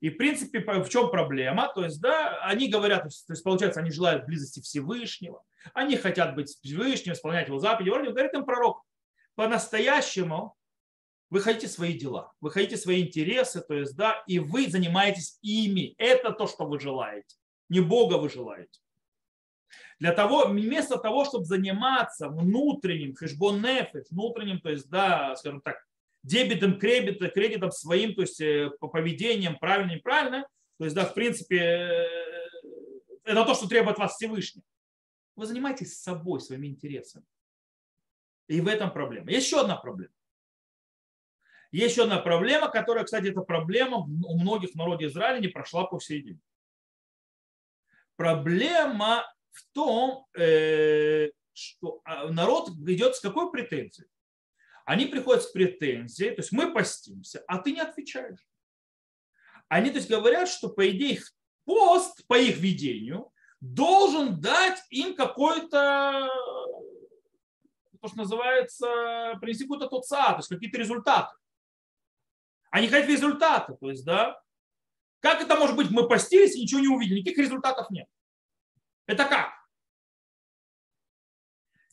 И 0.00 0.08
в 0.08 0.16
принципе, 0.16 0.60
в 0.60 0.88
чем 0.88 1.10
проблема? 1.10 1.70
То 1.74 1.84
есть, 1.84 2.00
да, 2.00 2.40
они 2.42 2.68
говорят, 2.68 3.02
то 3.02 3.32
есть, 3.32 3.44
получается, 3.44 3.80
они 3.80 3.90
желают 3.90 4.24
близости 4.24 4.60
Всевышнего, 4.60 5.42
они 5.74 5.96
хотят 5.96 6.34
быть 6.34 6.48
Всевышним, 6.48 7.12
исполнять 7.12 7.48
его 7.48 7.58
заповеди. 7.58 7.90
Говорит 7.90 8.32
им 8.32 8.44
пророк, 8.44 8.82
по-настоящему 9.34 10.56
вы 11.28 11.40
хотите 11.40 11.68
свои 11.68 11.92
дела, 11.92 12.32
вы 12.40 12.50
хотите 12.50 12.76
свои 12.76 13.02
интересы, 13.02 13.60
то 13.60 13.74
есть, 13.74 13.94
да, 13.94 14.24
и 14.26 14.38
вы 14.38 14.68
занимаетесь 14.68 15.38
ими. 15.42 15.94
Это 15.98 16.32
то, 16.32 16.46
что 16.46 16.64
вы 16.64 16.80
желаете. 16.80 17.36
Не 17.68 17.80
Бога 17.80 18.14
вы 18.14 18.30
желаете. 18.30 18.80
Для 20.00 20.12
того, 20.12 20.46
вместо 20.46 20.96
того, 20.96 21.26
чтобы 21.26 21.44
заниматься 21.44 22.28
внутренним, 22.28 23.14
хэшбон-нефеш, 23.14 24.06
внутренним, 24.10 24.60
то 24.60 24.70
есть, 24.70 24.88
да, 24.88 25.36
скажем 25.36 25.60
так, 25.60 25.86
дебетом, 26.22 26.78
кредитом, 26.78 27.30
кредитом 27.30 27.70
своим, 27.70 28.14
то 28.14 28.22
есть 28.22 28.40
э, 28.40 28.70
по 28.78 28.88
поведением 28.88 29.58
правильно, 29.58 29.92
неправильно, 29.92 30.46
то 30.78 30.84
есть, 30.84 30.96
да, 30.96 31.04
в 31.04 31.14
принципе, 31.14 31.58
э, 31.58 32.06
это 33.24 33.44
то, 33.44 33.54
что 33.54 33.68
требует 33.68 33.98
вас 33.98 34.16
Всевышний. 34.16 34.62
Вы 35.36 35.46
занимаетесь 35.46 36.00
собой, 36.00 36.40
своими 36.40 36.68
интересами. 36.68 37.24
И 38.48 38.60
в 38.60 38.66
этом 38.66 38.92
проблема. 38.92 39.30
Есть 39.30 39.46
еще 39.46 39.60
одна 39.60 39.76
проблема. 39.76 40.12
Есть 41.70 41.92
еще 41.92 42.02
одна 42.02 42.18
проблема, 42.18 42.68
которая, 42.68 43.04
кстати, 43.04 43.28
эта 43.28 43.42
проблема 43.42 43.98
у 43.98 44.38
многих 44.38 44.70
в 44.70 44.74
народе 44.74 45.06
Израиля 45.06 45.38
не 45.38 45.48
прошла 45.48 45.84
по 45.84 45.98
всей 45.98 46.22
день. 46.22 46.40
Проблема 48.16 49.24
в 49.52 49.64
том, 49.72 50.26
э, 50.36 51.30
что 51.52 52.00
а, 52.04 52.28
народ 52.28 52.70
идет 52.70 53.16
с 53.16 53.20
какой 53.20 53.50
претензией? 53.50 54.08
Они 54.90 55.06
приходят 55.06 55.44
с 55.44 55.46
претензией, 55.46 56.34
то 56.34 56.40
есть 56.40 56.50
мы 56.50 56.72
постимся, 56.72 57.44
а 57.46 57.58
ты 57.58 57.70
не 57.70 57.78
отвечаешь. 57.78 58.44
Они 59.68 59.88
то 59.88 59.98
есть, 59.98 60.10
говорят, 60.10 60.48
что 60.48 60.68
по 60.68 60.90
идее 60.90 61.12
их 61.12 61.32
пост, 61.64 62.26
по 62.26 62.36
их 62.36 62.56
видению, 62.56 63.30
должен 63.60 64.40
дать 64.40 64.82
им 64.90 65.14
какой-то, 65.14 66.28
то, 68.00 68.08
что 68.08 68.16
называется, 68.16 69.38
принести 69.40 69.62
какой-то 69.62 69.86
тот 69.86 70.08
то 70.08 70.34
есть 70.38 70.48
какие-то 70.48 70.78
результаты. 70.78 71.36
Они 72.72 72.88
хотят 72.88 73.08
результаты, 73.08 73.76
то 73.80 73.90
есть, 73.90 74.04
да, 74.04 74.42
как 75.20 75.40
это 75.40 75.54
может 75.54 75.76
быть, 75.76 75.92
мы 75.92 76.08
постились 76.08 76.56
и 76.56 76.62
ничего 76.62 76.80
не 76.80 76.88
увидели, 76.88 77.20
никаких 77.20 77.38
результатов 77.38 77.90
нет. 77.90 78.08
Это 79.06 79.24
как? 79.24 79.52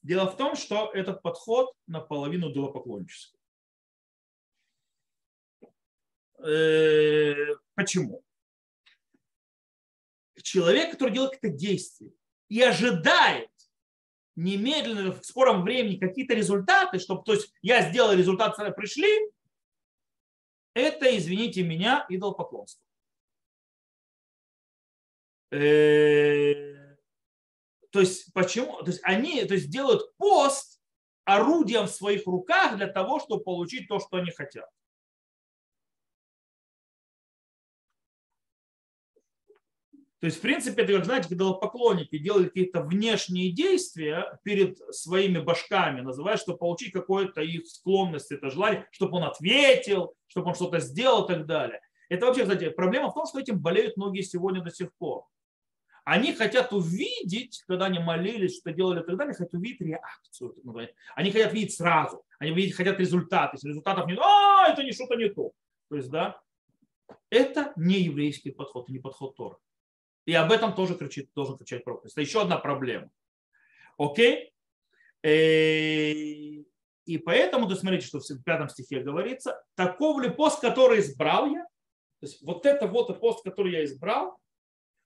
Дело 0.08 0.32
в 0.32 0.38
том, 0.38 0.56
что 0.56 0.90
этот 0.94 1.22
подход 1.22 1.76
наполовину 1.86 2.50
идолопоклоннический. 2.50 3.38
Э, 6.40 7.34
почему? 7.76 8.24
Человек, 10.42 10.92
который 10.92 11.12
делает 11.12 11.34
какое-то 11.34 11.58
действие 11.58 12.14
и 12.48 12.62
ожидает 12.62 13.52
немедленно 14.38 15.12
в 15.12 15.26
скором 15.26 15.64
времени 15.64 15.98
какие-то 15.98 16.36
результаты, 16.36 17.00
чтобы, 17.00 17.26
то 17.26 17.34
есть 17.34 17.54
я 17.62 17.90
сделал 17.90 18.14
результат, 18.14 18.56
пришли, 18.78 19.10
это, 20.74 21.18
извините 21.18 21.64
меня, 21.64 22.06
идолопоклонство. 22.08 22.82
Э, 25.52 26.76
то 27.91 28.00
есть 28.00 28.34
почему? 28.34 28.82
То 28.84 28.91
есть 28.91 29.01
они 29.03 29.44
то 29.46 29.53
есть 29.53 29.70
делают 29.70 30.15
пост 30.17 30.82
орудием 31.25 31.86
в 31.88 31.91
своих 31.91 32.25
руках 32.25 32.77
для 32.77 32.88
того, 32.88 33.20
чтобы 33.20 33.44
получить 33.44 33.88
то, 33.88 34.00
что 34.00 34.17
они 34.17 34.32
хотят. 34.32 34.70
То 40.20 40.25
есть, 40.25 40.38
в 40.38 40.41
принципе, 40.41 40.82
это, 40.82 40.94
как 40.94 41.06
знаете, 41.06 41.29
когда 41.29 41.53
поклонники 41.53 42.17
делали 42.17 42.46
какие-то 42.46 42.82
внешние 42.82 43.51
действия 43.51 44.39
перед 44.44 44.79
своими 44.94 45.38
башками, 45.39 46.01
называя, 46.01 46.38
чтобы 46.38 46.58
получить 46.58 46.91
какую-то 46.91 47.41
их 47.41 47.67
склонность, 47.67 48.32
это 48.32 48.50
желание, 48.50 48.88
чтобы 48.91 49.17
он 49.17 49.25
ответил, 49.25 50.15
чтобы 50.25 50.48
он 50.48 50.56
что-то 50.56 50.79
сделал 50.79 51.25
и 51.25 51.27
так 51.27 51.46
далее. 51.46 51.82
Это 52.10 52.25
вообще, 52.25 52.44
кстати, 52.44 52.70
проблема 52.70 53.12
в 53.12 53.13
том, 53.13 53.27
что 53.27 53.39
этим 53.39 53.60
болеют 53.60 53.96
многие 53.96 54.24
сегодня 54.24 54.63
до 54.63 54.72
сих 54.72 54.91
пор. 54.98 55.25
Они 56.10 56.32
хотят 56.32 56.72
увидеть, 56.72 57.66
когда 57.68 57.88
они 57.88 58.00
молились, 58.00 58.60
что 58.60 58.72
делали 58.72 59.02
и 59.02 59.06
так 59.06 59.18
далее, 59.18 59.34
хотят 59.34 59.54
увидеть 59.54 59.82
реакцию. 59.82 60.56
Они 61.16 61.32
хотят 61.32 61.52
видеть 61.52 61.76
сразу. 61.76 62.24
Они 62.40 62.72
хотят 62.72 62.98
результаты. 62.98 63.58
Если 63.58 63.68
результатов 63.68 64.08
нет, 64.08 64.18
а, 64.22 64.70
это 64.70 64.84
не 64.84 64.94
что-то 64.94 65.16
не 65.16 65.28
то. 65.28 65.52
То 65.90 65.98
есть, 65.98 66.10
да, 66.10 66.40
это 67.30 67.74
не 67.76 68.00
еврейский 68.04 68.52
подход, 68.52 68.88
не 68.88 69.00
подход 69.00 69.36
Тора. 69.36 69.58
И 70.26 70.34
об 70.34 70.50
этом 70.54 70.74
тоже 70.74 70.96
кричит, 70.96 71.30
должен 71.36 71.58
кричать 71.58 71.84
пророк. 71.84 72.06
Это 72.06 72.22
еще 72.22 72.42
одна 72.42 72.58
проблема. 72.58 73.12
Окей? 73.98 74.54
Э, 75.24 76.14
и 76.14 77.18
поэтому, 77.18 77.68
то 77.68 77.76
смотрите, 77.76 78.08
что 78.08 78.22
в 78.22 78.44
пятом 78.46 78.70
стихе 78.70 79.02
говорится, 79.02 79.62
таков 79.76 80.22
ли 80.22 80.30
пост, 80.30 80.62
который 80.62 81.02
избрал 81.02 81.48
я, 81.48 81.64
то 82.22 82.28
есть 82.28 82.42
вот 82.44 82.66
это 82.66 82.88
вот 82.88 83.20
пост, 83.20 83.44
который 83.44 83.74
я 83.74 83.84
избрал, 83.84 84.40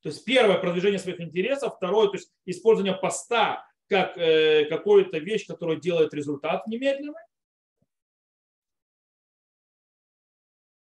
то 0.02 0.10
есть 0.10 0.26
первое 0.26 0.58
продвижение 0.58 1.00
своих 1.00 1.20
интересов, 1.22 1.76
второе, 1.76 2.08
то 2.08 2.16
есть 2.16 2.32
использование 2.46 2.96
поста 2.96 3.66
как 3.88 4.18
э, 4.18 4.66
какую-то 4.66 5.20
вещь, 5.20 5.46
которая 5.46 5.78
делает 5.78 6.14
результат 6.14 6.66
немедленный. 6.66 7.14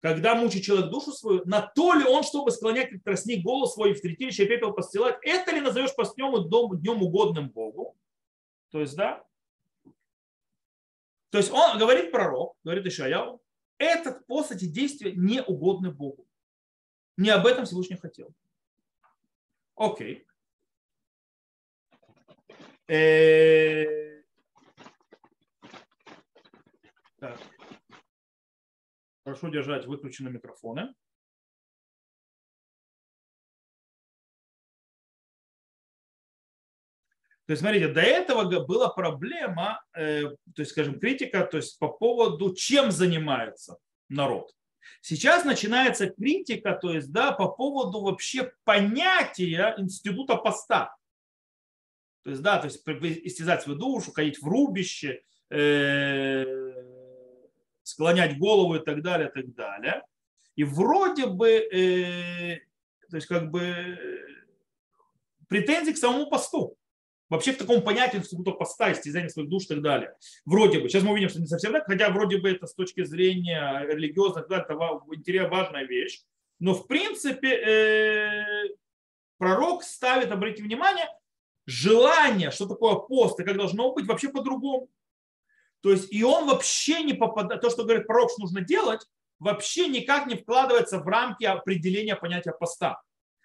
Когда 0.00 0.36
мучит 0.36 0.62
человек 0.62 0.90
душу 0.90 1.10
свою, 1.10 1.44
на 1.44 1.62
то 1.62 1.94
ли 1.94 2.04
он, 2.04 2.22
чтобы 2.22 2.52
склонять 2.52 2.90
как 2.90 3.02
тростник 3.02 3.42
голос 3.42 3.74
свой 3.74 3.94
в 3.94 3.98
святилище 3.98 4.46
пепел 4.46 4.72
постилать, 4.72 5.16
это 5.22 5.50
ли 5.52 5.60
назовешь 5.60 5.96
постнем 5.96 6.36
и 6.36 6.80
днем 6.80 7.02
угодным 7.02 7.50
Богу? 7.50 7.96
То 8.70 8.80
есть, 8.80 8.94
да? 8.94 9.24
То 11.30 11.38
есть 11.38 11.50
он 11.50 11.78
говорит 11.78 12.12
пророк, 12.12 12.54
говорит 12.62 12.86
Ишаяу, 12.86 13.42
этот 13.78 14.26
пост, 14.26 14.52
эти 14.52 14.66
действия 14.66 15.12
не 15.12 15.42
угодны 15.42 15.90
Богу. 15.90 16.28
Не 17.16 17.30
об 17.30 17.46
этом 17.46 17.64
Всевышний 17.64 17.96
хотел. 17.96 18.32
Окей. 19.78 20.26
Э, 22.88 24.22
так. 27.20 27.38
Прошу 29.22 29.50
держать 29.50 29.86
выключенные 29.86 30.32
микрофоны. 30.32 30.94
То 37.46 37.52
есть, 37.52 37.60
смотрите, 37.60 37.88
до 37.88 38.00
этого 38.00 38.64
была 38.66 38.88
проблема, 38.88 39.80
э, 39.94 40.22
то 40.24 40.36
есть, 40.62 40.72
скажем, 40.72 40.98
критика, 40.98 41.46
то 41.46 41.56
есть 41.58 41.78
по 41.78 41.88
поводу, 41.88 42.52
чем 42.54 42.90
занимается 42.90 43.78
народ. 44.08 44.57
Сейчас 45.00 45.44
начинается 45.44 46.08
критика, 46.08 46.74
то 46.74 46.92
есть, 46.92 47.12
да, 47.12 47.32
по 47.32 47.48
поводу 47.48 48.00
вообще 48.00 48.52
понятия 48.64 49.74
института 49.78 50.36
поста. 50.36 50.94
То 52.24 52.30
есть, 52.30 52.42
да, 52.42 52.58
то 52.58 52.66
есть 52.66 52.82
истязать 52.86 53.62
свою 53.62 53.78
душу, 53.78 54.12
ходить 54.12 54.40
в 54.42 54.46
рубище, 54.46 55.22
э, 55.50 56.44
склонять 57.82 58.38
голову 58.38 58.76
и 58.76 58.84
так 58.84 59.02
далее, 59.02 59.28
и 59.28 59.32
так 59.32 59.54
далее. 59.54 60.02
И 60.56 60.64
вроде 60.64 61.26
бы, 61.26 61.48
э, 61.48 62.58
то 63.08 63.16
есть 63.16 63.26
как 63.26 63.50
бы 63.50 63.96
претензии 65.48 65.92
к 65.92 65.96
самому 65.96 66.28
посту 66.28 66.76
вообще 67.28 67.52
к 67.52 67.58
такому 67.58 67.82
понятию 67.82 68.22
института 68.22 68.52
поста, 68.52 68.92
истязания 68.92 69.28
своих 69.28 69.48
душ 69.48 69.64
и 69.64 69.68
так 69.68 69.82
далее. 69.82 70.14
Вроде 70.44 70.80
бы. 70.80 70.88
Сейчас 70.88 71.02
мы 71.02 71.12
увидим, 71.12 71.28
что 71.28 71.40
не 71.40 71.46
совсем 71.46 71.72
так, 71.72 71.86
хотя 71.86 72.10
вроде 72.10 72.38
бы 72.38 72.50
это 72.50 72.66
с 72.66 72.74
точки 72.74 73.04
зрения 73.04 73.84
религиозных, 73.86 74.48
да, 74.48 74.58
это 74.58 74.74
важная 74.74 75.84
вещь. 75.84 76.22
Но 76.60 76.74
в 76.74 76.86
принципе 76.86 77.54
э, 77.54 78.68
пророк 79.38 79.82
ставит, 79.84 80.32
обратите 80.32 80.64
внимание, 80.64 81.06
желание, 81.66 82.50
что 82.50 82.66
такое 82.66 82.96
пост 82.96 83.38
и 83.40 83.44
как 83.44 83.56
должно 83.56 83.92
быть, 83.92 84.06
вообще 84.06 84.28
по-другому. 84.28 84.88
То 85.80 85.92
есть 85.92 86.12
и 86.12 86.24
он 86.24 86.48
вообще 86.48 87.02
не 87.04 87.14
попадает, 87.14 87.60
то, 87.60 87.70
что 87.70 87.84
говорит 87.84 88.06
пророк, 88.06 88.30
что 88.30 88.42
нужно 88.42 88.62
делать, 88.62 89.06
вообще 89.38 89.86
никак 89.86 90.26
не 90.26 90.34
вкладывается 90.34 90.98
в 90.98 91.06
рамки 91.06 91.44
определения 91.44 92.16
понятия 92.16 92.52
поста. 92.52 93.00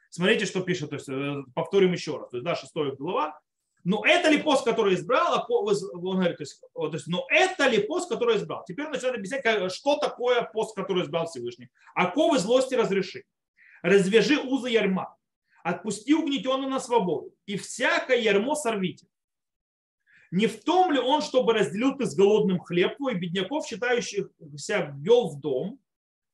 Смотрите, 0.10 0.46
что 0.46 0.62
пишет, 0.62 0.90
то 0.90 0.96
есть 0.96 1.10
э, 1.10 1.44
повторим 1.54 1.92
еще 1.92 2.18
раз. 2.18 2.30
То 2.30 2.38
есть, 2.38 2.46
да, 2.46 2.56
шестая 2.56 2.92
глава, 2.92 3.40
но 3.86 3.98
«Ну, 3.98 4.04
это 4.06 4.30
ли 4.30 4.42
пост, 4.42 4.64
который 4.64 4.96
избрал? 4.96 5.34
А 5.34 5.46
он 5.50 5.66
говорит, 6.02 6.38
то 6.38 6.44
есть, 6.44 6.62
то 6.74 6.90
есть, 6.94 7.08
но 7.08 7.18
«Ну, 7.18 7.26
это 7.30 7.68
ли 7.68 7.80
пост, 7.80 8.10
который 8.10 8.38
избрал? 8.38 8.64
Теперь 8.66 8.86
он 8.86 8.92
начинает 8.94 9.18
объяснять, 9.18 9.74
что 9.74 9.98
такое 9.98 10.42
пост, 10.44 10.76
который 10.76 11.04
избрал 11.04 11.28
Всевышний. 11.28 11.70
Оковы 11.94 12.40
злости 12.40 12.76
разреши. 12.76 13.26
Развяжи 13.82 14.40
узы 14.40 14.70
ярма. 14.70 15.18
отпусти 15.64 16.14
угнетенного 16.14 16.70
на 16.70 16.80
свободу, 16.80 17.34
и 17.46 17.56
всякое 17.58 18.18
ярмо 18.18 18.56
сорвите. 18.56 19.08
Не 20.32 20.48
в 20.48 20.64
том 20.64 20.92
ли 20.92 21.00
он, 21.00 21.22
чтобы 21.22 21.54
разделил 21.54 21.96
ты 21.96 22.06
с 22.06 22.16
голодным 22.16 22.60
хлеб 22.60 22.98
твой, 22.98 23.16
бедняков, 23.16 23.66
считающихся, 23.66 24.30
ввел 24.98 25.30
в 25.30 25.40
дом, 25.40 25.80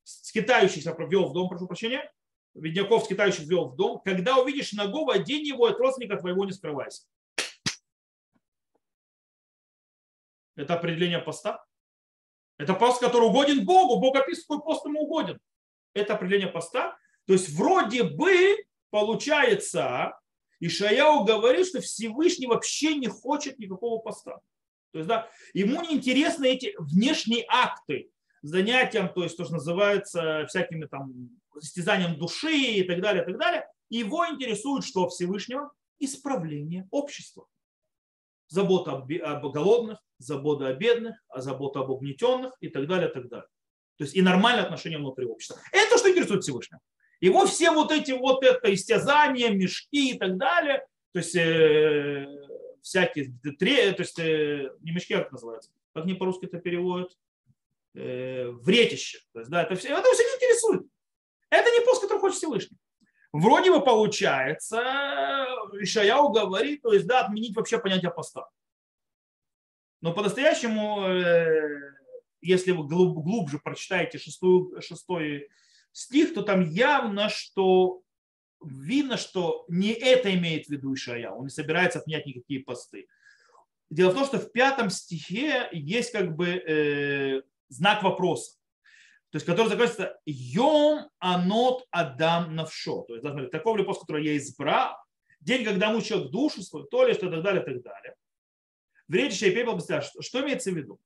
скитающихся 0.03 0.95
ввел 0.97 1.29
в 1.29 1.33
дом, 1.33 1.49
прошу 1.49 1.67
прощения, 1.67 2.11
бедняков, 2.55 3.03
скитающих 3.05 3.45
ввел 3.45 3.69
в 3.69 3.75
дом, 3.75 4.01
когда 4.03 4.37
увидишь 4.37 4.73
ногого, 4.73 5.13
одень 5.13 5.45
его 5.45 5.65
от 5.65 5.77
родственника 5.77 6.17
твоего 6.17 6.45
не 6.45 6.51
скрывайся. 6.51 7.03
Это 10.59 10.73
определение 10.73 11.19
поста. 11.19 11.63
Это 12.57 12.73
пост, 12.73 12.99
который 12.99 13.29
угоден 13.29 13.65
Богу. 13.65 13.99
Бог 13.99 14.15
описывает, 14.15 14.47
какой 14.47 14.61
пост 14.61 14.85
ему 14.85 15.03
угоден. 15.03 15.39
Это 15.93 16.15
определение 16.15 16.49
поста. 16.49 16.97
То 17.25 17.33
есть 17.33 17.49
вроде 17.49 18.03
бы 18.03 18.57
получается, 18.89 20.13
Ишаяу 20.59 21.23
говорит, 21.23 21.67
что 21.67 21.79
Всевышний 21.79 22.47
вообще 22.47 22.95
не 22.95 23.07
хочет 23.07 23.59
никакого 23.59 23.99
поста. 23.99 24.39
То 24.91 24.99
есть, 24.99 25.07
да, 25.07 25.29
ему 25.53 25.81
не 25.81 25.95
интересны 25.95 26.47
эти 26.47 26.73
внешние 26.77 27.45
акты 27.47 28.11
занятием, 28.41 29.13
то 29.13 29.23
есть 29.23 29.37
то, 29.37 29.45
что 29.45 29.53
называется 29.53 30.45
всякими 30.47 30.85
там 30.85 31.29
истязанием 31.55 32.17
души 32.17 32.51
и 32.51 32.83
так 32.83 33.01
далее, 33.01 33.23
и 33.23 33.25
так 33.25 33.37
далее. 33.37 33.67
Его 33.89 34.27
интересует 34.27 34.83
что 34.83 35.07
Всевышнего? 35.07 35.71
Исправление 35.99 36.87
общества. 36.91 37.47
Забота 38.49 38.91
об 38.91 39.51
голодных, 39.51 39.99
забота 40.17 40.67
о 40.67 40.73
бедных, 40.73 41.15
а 41.29 41.39
забота 41.41 41.79
об 41.79 41.89
угнетенных 41.89 42.53
и 42.59 42.67
так 42.67 42.87
далее, 42.87 43.07
так 43.07 43.29
далее. 43.29 43.47
То 43.97 44.03
есть 44.03 44.15
и 44.15 44.21
нормальное 44.21 44.63
отношение 44.63 44.99
внутри 44.99 45.25
общества. 45.25 45.59
Это 45.71 45.91
то, 45.91 45.97
что 45.97 46.09
интересует 46.09 46.43
Всевышнего. 46.43 46.81
Его 47.21 47.45
все 47.45 47.71
вот 47.71 47.91
эти 47.91 48.11
вот 48.11 48.43
это 48.43 48.73
истязания, 48.73 49.49
мешки 49.49 50.11
и 50.11 50.17
так 50.17 50.37
далее, 50.37 50.85
то 51.11 51.19
есть 51.19 51.35
э, 51.35 52.27
всякие, 52.81 53.33
то 53.43 54.01
есть 54.01 54.19
э, 54.19 54.71
не 54.81 54.91
мешки, 54.91 55.13
как 55.13 55.27
это 55.27 55.33
называется, 55.33 55.71
как 55.93 56.05
не 56.05 56.13
по-русски 56.13 56.45
это 56.45 56.59
переводят, 56.59 57.11
э, 57.93 58.49
вретище. 58.49 59.19
То 59.33 59.39
есть, 59.39 59.51
да, 59.51 59.63
это 59.63 59.75
все, 59.75 59.89
это 59.89 60.11
все 60.13 60.23
не 60.23 60.35
интересует. 60.35 60.87
Это 61.49 61.69
не 61.71 61.83
пост, 61.83 62.01
который 62.01 62.19
хочет 62.19 62.37
Всевышний. 62.37 62.77
Вроде 63.31 63.71
бы 63.71 63.83
получается, 63.83 64.81
Ишаяу 65.79 66.29
говорит, 66.29 66.81
то 66.81 66.93
есть, 66.93 67.05
да, 67.05 67.25
отменить 67.25 67.55
вообще 67.55 67.77
понятие 67.77 68.11
поста. 68.11 68.49
Но 70.01 70.13
по-настоящему, 70.13 71.01
э, 71.07 71.93
если 72.41 72.71
вы 72.71 72.87
глубже 72.87 73.59
прочитаете 73.59 74.17
шестую, 74.17 74.81
шестой 74.81 75.49
стих, 75.91 76.33
то 76.33 76.41
там 76.41 76.61
явно, 76.61 77.29
что 77.29 78.01
видно, 78.63 79.17
что 79.17 79.65
не 79.67 79.91
это 79.91 80.33
имеет 80.33 80.67
в 80.67 80.69
виду 80.69 80.93
Ишая. 80.93 81.31
Он 81.31 81.43
не 81.45 81.49
собирается 81.49 81.99
отменять 81.99 82.25
никакие 82.25 82.61
посты. 82.61 83.07
Дело 83.89 84.11
в 84.11 84.15
том, 84.15 84.25
что 84.25 84.39
в 84.39 84.51
пятом 84.51 84.89
стихе 84.89 85.69
есть 85.71 86.11
как 86.11 86.35
бы 86.35 86.47
э, 86.47 87.41
знак 87.69 88.03
вопроса, 88.03 88.58
то 89.31 89.35
есть 89.35 89.45
который 89.45 89.67
заканчивается 89.67 90.19
«Йом 90.25 91.09
анот 91.19 91.85
адам 91.91 92.55
навшо». 92.55 93.03
То 93.03 93.13
есть, 93.13 93.23
да, 93.23 93.31
смотри, 93.31 93.49
такого 93.49 93.77
ли 93.77 93.85
который 93.85 94.25
я 94.25 94.35
избрал, 94.37 94.97
день, 95.39 95.63
когда 95.63 95.91
мучил 95.91 96.29
душу 96.29 96.63
свою, 96.63 96.85
то 96.85 97.05
ли, 97.05 97.13
что 97.13 97.27
и 97.27 97.31
так 97.31 97.43
далее, 97.43 97.61
и 97.61 97.65
так 97.65 97.81
далее. 97.83 98.15
В 99.07 99.13
речи 99.13 99.43
и 99.45 99.51
пепел 99.51 99.79
что, 99.79 100.21
что 100.21 100.41
имеется 100.41 100.71
в 100.71 100.75
виду? 100.75 100.99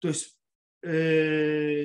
То 0.00 0.08
есть, 0.08 0.38
э, 0.82 1.84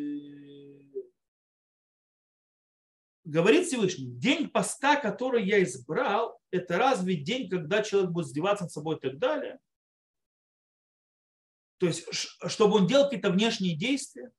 говорит 3.24 3.68
Всевышний, 3.68 4.08
день 4.08 4.50
поста, 4.50 4.98
который 4.98 5.46
я 5.46 5.64
избрал, 5.64 6.40
это 6.52 6.78
разве 6.78 7.16
день, 7.16 7.50
когда 7.50 7.82
человек 7.82 8.12
будет 8.12 8.28
издеваться 8.28 8.66
над 8.66 8.72
собой 8.72 8.98
и 8.98 9.00
так 9.00 9.18
далее? 9.18 9.60
То 11.84 11.88
есть, 11.88 12.08
чтобы 12.48 12.78
он 12.78 12.88
делал 12.88 13.04
какие-то 13.04 13.30
внешние 13.30 13.76
действия. 13.76 14.32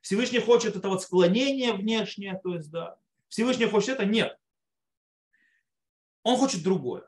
Всевышний 0.00 0.38
хочет 0.38 0.76
это 0.76 0.88
вот 0.88 1.02
склонение 1.02 1.74
внешнее, 1.74 2.40
то 2.42 2.54
есть, 2.54 2.70
да. 2.70 2.96
Всевышний 3.28 3.66
хочет 3.66 3.96
это? 3.96 4.06
Нет. 4.06 4.34
Он 6.22 6.38
хочет 6.38 6.62
другое. 6.62 7.06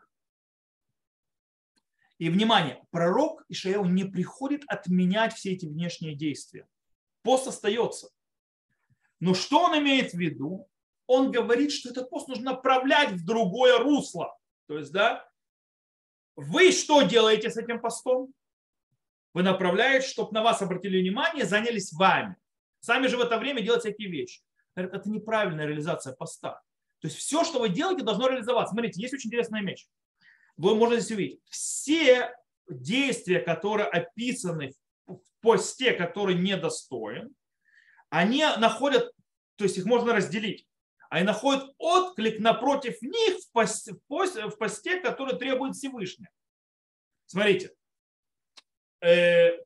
И, 2.18 2.28
внимание, 2.28 2.85
пророк 2.90 3.46
Ишаяу 3.48 3.87
не 3.87 4.04
приходит 4.04 4.62
отменять 4.66 5.32
все 5.32 5.54
эти 5.54 5.64
внешние 5.64 6.14
действия. 6.14 6.68
Пост 7.22 7.46
остается. 7.46 8.11
Но 9.20 9.32
что 9.32 9.62
он 9.62 9.78
имеет 9.78 10.12
в 10.12 10.18
виду? 10.18 10.68
Он 11.06 11.30
говорит, 11.30 11.72
что 11.72 11.88
этот 11.88 12.11
пост 12.11 12.28
нужно 12.28 12.52
направлять 12.52 13.12
в 13.12 13.24
другое 13.24 13.78
русло. 13.78 14.37
То 14.66 14.76
есть, 14.76 14.92
да, 14.92 15.26
вы 16.37 16.72
что 16.72 17.00
делаете 17.00 17.48
с 17.48 17.56
этим 17.56 17.80
постом? 17.80 18.35
Вы 19.35 19.42
направляете, 19.42 20.07
чтобы 20.07 20.33
на 20.33 20.42
вас 20.42 20.62
обратили 20.62 21.01
внимание, 21.01 21.45
занялись 21.45 21.92
вами. 21.92 22.37
Сами 22.81 23.07
же 23.07 23.16
в 23.16 23.21
это 23.21 23.38
время 23.38 23.62
делать 23.62 23.81
всякие 23.81 24.09
вещи. 24.09 24.42
Это 24.75 25.09
неправильная 25.09 25.66
реализация 25.66 26.14
поста. 26.14 26.61
То 27.01 27.09
есть 27.09 27.16
все, 27.16 27.45
что 27.45 27.59
вы 27.61 27.68
делаете, 27.68 28.05
должно 28.05 28.29
реализоваться. 28.29 28.73
Смотрите, 28.73 29.01
есть 29.01 29.14
очень 29.14 29.29
интересная 29.29 29.62
вещь. 29.62 29.87
Вы 30.57 30.75
можете 30.75 31.03
здесь 31.03 31.16
увидеть. 31.16 31.40
Все 31.51 32.35
действия, 32.68 33.40
которые 33.40 33.87
описаны 33.87 34.73
в 35.07 35.21
посте, 35.40 35.92
который 35.92 36.35
недостоин, 36.37 37.35
они 38.11 38.45
находят, 38.59 39.12
то 39.57 39.64
есть 39.64 39.79
их 39.79 39.85
можно 39.85 40.14
разделить. 40.14 40.66
Они 41.09 41.25
находят 41.27 41.75
отклик 41.79 42.38
напротив 42.38 43.01
них 43.03 43.38
в 43.38 43.53
посте, 43.53 43.92
в 43.92 44.57
посте 44.57 45.01
который 45.01 45.38
требует 45.38 45.75
Всевышний. 45.75 46.29
Смотрите, 47.27 47.73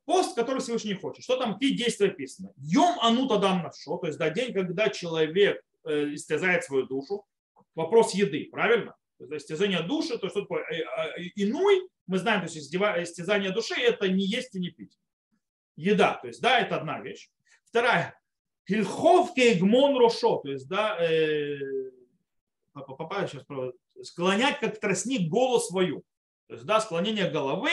пост, 0.06 0.34
который 0.34 0.60
Всевышний 0.60 0.94
хочет. 0.94 1.22
Что 1.22 1.36
там, 1.36 1.54
какие 1.54 1.76
действия 1.76 2.08
описаны? 2.08 2.52
Йом 2.56 2.98
анут 3.00 3.30
адам 3.32 3.62
навшо, 3.62 3.98
то 3.98 4.06
есть 4.06 4.18
да, 4.18 4.30
день, 4.30 4.54
когда 4.54 4.88
человек 4.88 5.62
э, 5.84 6.14
истязает 6.14 6.64
свою 6.64 6.86
душу. 6.86 7.24
Вопрос 7.74 8.14
еды, 8.14 8.48
правильно? 8.50 8.96
То 9.18 9.24
есть 9.24 9.44
истязание 9.44 9.82
души, 9.82 10.16
то 10.18 10.28
что 10.30 10.42
такое? 10.42 10.64
Э, 10.64 11.20
иной, 11.34 11.86
мы 12.06 12.18
знаем, 12.18 12.40
то 12.40 12.46
есть 12.46 12.74
истязание 12.74 13.50
души 13.50 13.74
это 13.74 14.08
не 14.08 14.24
есть 14.24 14.54
и 14.54 14.60
не 14.60 14.70
пить. 14.70 14.96
Еда, 15.76 16.14
то 16.14 16.28
есть 16.28 16.40
да, 16.40 16.58
это 16.58 16.76
одна 16.76 17.00
вещь. 17.00 17.28
Вторая, 17.66 18.18
Хильхов 18.66 19.34
кейгмон 19.34 19.98
рошо, 19.98 20.38
то 20.38 20.50
есть 20.50 20.66
да, 20.66 20.96
э, 20.98 21.58
сейчас 22.74 23.44
склонять 24.02 24.60
как 24.60 24.80
тростник 24.80 25.28
голову 25.28 25.60
свою. 25.60 26.02
То 26.48 26.54
есть 26.54 26.64
да, 26.64 26.80
склонение 26.80 27.30
головы 27.30 27.70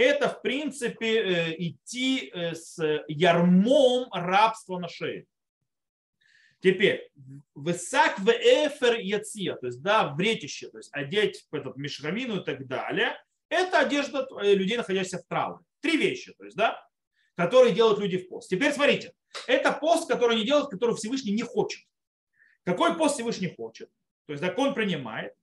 это, 0.00 0.28
в 0.28 0.42
принципе, 0.42 1.20
э, 1.20 1.54
идти 1.58 2.30
э, 2.32 2.54
с 2.54 2.82
ярмом 3.08 4.10
рабства 4.12 4.78
на 4.78 4.88
шее. 4.88 5.26
Теперь, 6.60 7.10
высак 7.54 8.18
в 8.18 8.30
эфер 8.30 8.98
яция, 8.98 9.56
то 9.56 9.66
есть, 9.66 9.80
да, 9.82 10.12
вретище, 10.14 10.68
то 10.68 10.78
есть 10.78 10.90
одеть 10.92 11.46
этот 11.52 11.76
мешрамину 11.76 12.40
и 12.40 12.44
так 12.44 12.66
далее, 12.66 13.16
это 13.48 13.80
одежда 13.80 14.26
э, 14.42 14.54
людей, 14.54 14.76
находящихся 14.76 15.18
в 15.18 15.26
травме. 15.26 15.64
Три 15.80 15.96
вещи, 15.96 16.34
то 16.34 16.44
есть, 16.44 16.56
да, 16.56 16.86
которые 17.34 17.74
делают 17.74 17.98
люди 17.98 18.18
в 18.18 18.28
пост. 18.28 18.50
Теперь 18.50 18.72
смотрите, 18.72 19.14
это 19.46 19.72
пост, 19.72 20.08
который 20.08 20.36
не 20.36 20.44
делают, 20.44 20.70
который 20.70 20.94
Всевышний 20.96 21.32
не 21.32 21.42
хочет. 21.42 21.82
Какой 22.64 22.96
пост 22.96 23.14
Всевышний 23.14 23.54
хочет? 23.54 23.90
То 24.26 24.32
есть 24.34 24.42
закон 24.42 24.74
принимает 24.74 25.34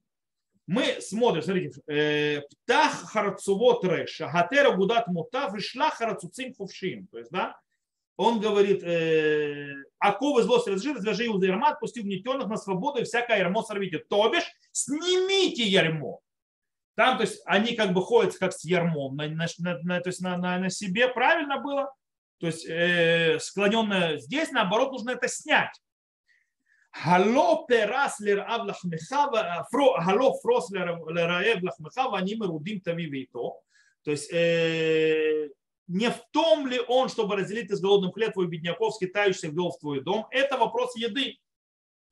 мы 0.67 0.97
смотрим, 0.99 1.41
смотрите, 1.41 1.81
э, 1.87 2.41
птах 2.41 3.09
харцувот 3.11 3.85
реша, 3.85 4.27
гатера 4.27 4.71
гудат 4.71 5.07
мута, 5.07 5.47
вышла 5.47 5.89
харцуцим 5.89 6.53
хувшим. 6.53 7.07
То 7.07 7.19
есть, 7.19 7.31
да, 7.31 7.57
он 8.17 8.41
говорит, 8.41 8.83
э, 8.83 9.73
оковы 9.97 10.43
злость 10.43 10.67
разжи, 10.67 10.93
развяжи 10.93 11.23
его 11.23 11.39
за 11.39 11.47
ярма, 11.47 11.69
отпусти 11.69 12.01
угнетенных 12.01 12.47
на 12.47 12.57
свободу 12.57 12.99
и 12.99 13.05
всякое 13.05 13.37
ярмо 13.37 13.63
сорвите. 13.63 13.99
То 13.99 14.29
бишь, 14.29 14.51
снимите 14.73 15.63
ярмо. 15.63 16.19
Там, 16.95 17.17
то 17.17 17.23
есть, 17.23 17.41
они 17.45 17.75
как 17.75 17.93
бы 17.93 18.01
ходят 18.01 18.35
как 18.37 18.51
с 18.51 18.65
ярмом, 18.65 19.15
на, 19.15 19.27
на, 19.27 19.47
на, 19.83 20.01
то 20.01 20.09
есть 20.09 20.19
на, 20.19 20.35
на, 20.35 20.57
на 20.57 20.69
себе 20.69 21.07
правильно 21.07 21.59
было, 21.59 21.93
то 22.39 22.47
есть 22.47 22.65
э, 22.67 23.37
склоненное 23.39 24.17
здесь, 24.17 24.51
наоборот, 24.51 24.91
нужно 24.91 25.11
это 25.11 25.27
снять. 25.27 25.79
Хало 27.03 27.65
перас 27.67 28.19
лерав 28.19 28.65
лахмеха, 28.65 29.29
хало 29.69 30.33
фрос 30.41 30.71
лераев 30.71 31.63
лахмеха, 31.63 32.09
ваним 32.09 32.43
рудим 32.43 32.81
тами 32.81 33.03
вейто. 33.03 33.53
То 34.03 34.11
есть 34.11 34.33
э, 34.33 35.49
не 35.87 36.09
в 36.09 36.19
том 36.31 36.65
ли 36.65 36.79
он, 36.87 37.09
чтобы 37.09 37.35
разделить 37.35 37.69
из 37.69 37.81
голодным 37.81 38.11
хлеб 38.11 38.33
твой 38.33 38.47
бедняков, 38.47 38.95
скитающихся 38.95 39.47
ввел 39.47 39.71
в 39.71 39.79
твой 39.79 40.01
дом, 40.01 40.27
это 40.31 40.57
вопрос 40.57 40.95
еды, 40.95 41.37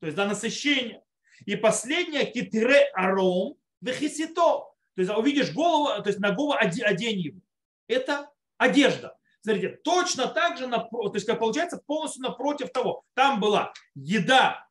то 0.00 0.06
есть 0.06 0.16
до 0.16 0.26
насыщения. 0.26 1.02
И 1.46 1.56
последнее, 1.56 2.26
китре 2.26 2.88
аром 2.94 3.56
вехисито, 3.80 4.34
то 4.34 4.72
есть 4.94 5.10
увидишь 5.10 5.52
голову, 5.52 6.02
то 6.02 6.08
есть 6.08 6.20
на 6.20 6.32
голову 6.32 6.58
одень 6.60 7.18
его. 7.18 7.40
Это 7.88 8.30
одежда. 8.56 9.16
Смотрите, 9.40 9.78
точно 9.82 10.26
так 10.28 10.58
же, 10.58 10.68
то 10.68 11.10
есть 11.14 11.26
как 11.26 11.38
получается 11.38 11.80
полностью 11.86 12.22
напротив 12.22 12.70
того. 12.70 13.04
Там 13.14 13.40
была 13.40 13.72
еда 13.94 14.65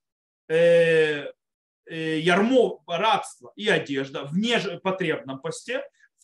ярмо, 1.88 2.84
рабство 2.88 3.52
и 3.56 3.68
одежда 3.70 4.26
в 4.26 4.38
непотребном 4.38 5.40
посте. 5.40 5.84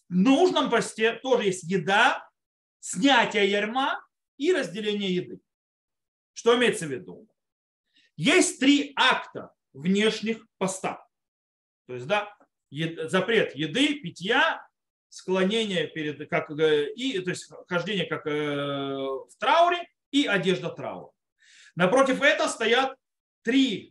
В 0.09 0.15
нужном 0.15 0.69
посте 0.69 1.13
тоже 1.13 1.45
есть 1.45 1.63
еда, 1.63 2.27
снятие 2.79 3.49
ярма 3.49 4.03
и 4.37 4.51
разделение 4.53 5.15
еды. 5.15 5.39
Что 6.33 6.57
имеется 6.57 6.87
в 6.87 6.91
виду? 6.91 7.27
Есть 8.17 8.59
три 8.59 8.93
акта 8.95 9.53
внешних 9.73 10.45
поста. 10.57 11.07
То 11.87 11.95
есть, 11.95 12.07
да, 12.07 12.35
запрет 13.07 13.55
еды, 13.55 13.99
питья, 13.99 14.65
склонение 15.09 15.87
перед, 15.87 16.29
как, 16.29 16.49
э, 16.51 16.91
и, 16.93 17.19
то 17.19 17.31
есть 17.31 17.51
хождение 17.67 18.05
как 18.05 18.25
э, 18.25 18.31
в 18.31 19.29
трауре 19.37 19.85
и 20.09 20.25
одежда 20.25 20.69
траура. 20.69 21.11
Напротив 21.75 22.21
этого 22.21 22.47
стоят 22.47 22.95
три 23.43 23.90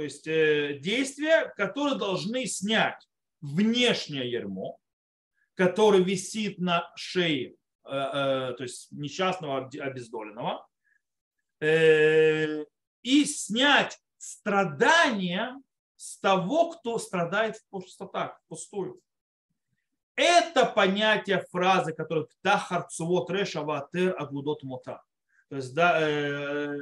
то 0.00 0.04
есть, 0.04 0.26
э, 0.26 0.78
действия, 0.78 1.52
которые 1.58 1.98
должны 1.98 2.46
снять 2.46 3.06
внешнее 3.42 4.30
ярмо, 4.30 4.78
которое 5.54 6.02
висит 6.02 6.56
на 6.58 6.90
шее, 6.96 7.54
то 7.82 8.56
есть 8.60 8.90
несчастного 8.92 9.66
обездоленного, 9.66 10.66
и 11.60 13.24
снять 13.26 13.98
страдания 14.16 15.60
с 15.96 16.18
того, 16.18 16.70
кто 16.70 16.98
страдает 16.98 17.56
просто 17.68 18.06
так, 18.06 18.40
пустую. 18.48 19.02
Это 20.16 20.64
понятие 20.64 21.44
фразы, 21.50 21.92
которая 21.92 22.26
«Тахар 22.40 22.88
цувот 22.88 23.28
реша 23.30 23.60
ватер 23.60 24.18
аглудот 24.18 24.62
мота». 24.62 25.02
То 25.50 25.56
есть, 25.56 25.74
да, 25.74 26.00
э, 26.00 26.78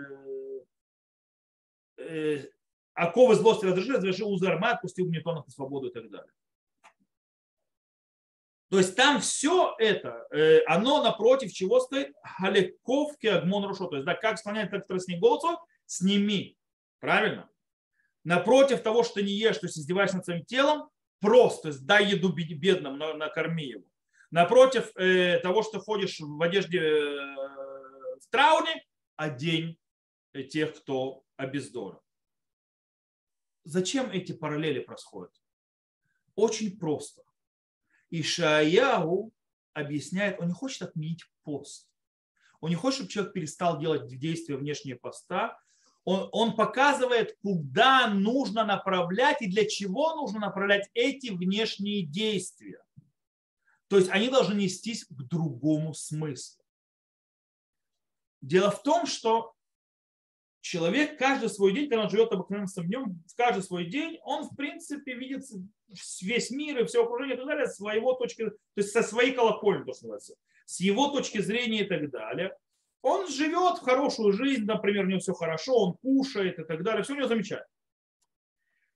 э, 1.97 2.45
оковы 2.99 3.37
злости 3.37 3.65
разреши, 3.65 3.93
разреши 3.93 4.25
узы 4.25 4.47
арма, 4.47 4.73
отпусти 4.73 5.03
угнетенных 5.03 5.47
на 5.47 5.53
свободу 5.53 5.89
и 5.89 5.93
так 5.93 6.11
далее. 6.11 6.33
То 8.71 8.79
есть 8.79 8.97
там 8.97 9.21
все 9.21 9.75
это, 9.79 10.27
э, 10.31 10.63
оно 10.67 11.03
напротив 11.03 11.53
чего 11.53 11.81
стоит? 11.81 12.13
Халековки 12.23 13.27
агмон 13.27 13.65
рушо. 13.65 13.87
То 13.87 13.97
есть, 13.97 14.05
да, 14.05 14.15
как 14.15 14.39
склоняет 14.39 14.71
как 14.71 14.87
голосов, 14.89 15.61
сними. 15.87 16.59
Правильно? 16.99 17.49
Напротив 18.25 18.83
того, 18.83 19.05
что 19.05 19.15
ты 19.15 19.23
не 19.23 19.33
ешь, 19.33 19.59
то 19.59 19.67
есть 19.67 19.79
издеваешься 19.79 20.17
над 20.17 20.25
своим 20.27 20.45
телом, 20.45 20.91
просто, 21.21 21.73
дай 21.81 22.05
еду 22.05 22.31
бедным, 22.31 22.99
накорми 22.99 23.65
его. 23.65 23.85
Напротив 24.31 24.91
э, 24.97 25.39
того, 25.39 25.63
что 25.63 25.79
ходишь 25.79 26.19
в 26.21 26.43
одежде 26.43 26.81
э, 26.81 27.37
в 28.21 28.29
трауне, 28.29 28.85
одень 29.17 29.79
тех, 30.51 30.75
кто 30.75 31.23
обездорен. 31.37 32.01
Зачем 33.69 34.11
эти 34.11 34.33
параллели 34.33 34.81
происходят? 34.81 35.31
Очень 36.35 36.79
просто. 36.79 37.23
И 38.09 38.23
Шаяу 38.23 39.31
объясняет, 39.75 40.41
он 40.41 40.49
не 40.49 40.55
хочет 40.55 40.81
отменить 40.81 41.27
пост. 41.43 41.87
Он 42.61 42.71
не 42.71 42.77
хочет, 42.77 43.01
чтобы 43.01 43.11
человек 43.11 43.35
перестал 43.35 43.79
делать 43.79 44.09
действия 44.19 44.57
внешние 44.57 44.97
поста, 44.97 45.59
он, 46.05 46.31
он 46.33 46.57
показывает, 46.57 47.37
куда 47.43 48.09
нужно 48.09 48.65
направлять 48.65 49.43
и 49.43 49.47
для 49.47 49.69
чего 49.69 50.17
нужно 50.17 50.41
направлять 50.41 50.89
эти 50.95 51.29
внешние 51.29 52.07
действия. 52.07 52.83
То 53.89 53.99
есть 53.99 54.09
они 54.09 54.31
должны 54.31 54.55
нестись 54.55 55.05
к 55.05 55.13
другому 55.13 55.93
смыслу. 55.93 56.65
Дело 58.41 58.71
в 58.71 58.83
том, 58.83 59.05
что 59.05 59.55
человек 60.61 61.19
каждый 61.19 61.49
свой 61.49 61.73
день, 61.73 61.89
когда 61.89 62.05
он 62.05 62.11
живет 62.11 62.33
обыкновенным 62.33 62.87
днем, 62.87 63.23
в 63.27 63.37
каждый 63.37 63.63
свой 63.63 63.87
день, 63.87 64.19
он 64.23 64.45
в 64.45 64.57
принципе 64.57 65.15
видит 65.15 65.45
весь 66.21 66.51
мир 66.51 66.81
и 66.81 66.87
все 66.87 67.05
окружение 67.05 67.37
и 67.37 67.39
так 67.39 67.47
далее 67.47 67.67
своего 67.67 68.15
точки, 68.15 68.47
то 68.47 68.57
есть 68.77 68.91
со 68.91 69.03
своей 69.03 69.33
колокольни, 69.33 69.85
то, 69.85 69.95
что 69.95 70.07
называется, 70.07 70.35
с 70.67 70.81
его 70.81 71.09
точки 71.09 71.39
зрения 71.39 71.83
и 71.83 71.89
так 71.89 72.11
далее. 72.11 72.57
Он 73.01 73.29
живет 73.29 73.79
в 73.79 73.83
хорошую 73.83 74.33
жизнь, 74.33 74.65
например, 74.65 75.05
у 75.05 75.09
него 75.09 75.21
все 75.21 75.33
хорошо, 75.33 75.75
он 75.75 75.95
кушает 75.95 76.59
и 76.59 76.65
так 76.65 76.83
далее, 76.83 77.05
все 77.05 77.15
у 77.15 77.17
него 77.17 77.29
замечательно. 77.29 77.69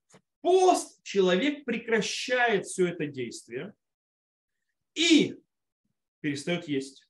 В 0.08 0.20
пост 0.40 1.02
человек 1.04 1.64
прекращает 1.64 2.66
все 2.66 2.88
это 2.88 3.06
действие 3.06 3.74
и 4.94 5.40
перестает 6.20 6.68
есть. 6.68 7.08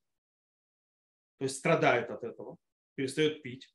То 1.39 1.45
есть 1.45 1.57
страдает 1.57 2.11
от 2.11 2.23
этого, 2.23 2.59
перестает 2.95 3.43
пить. 3.43 3.73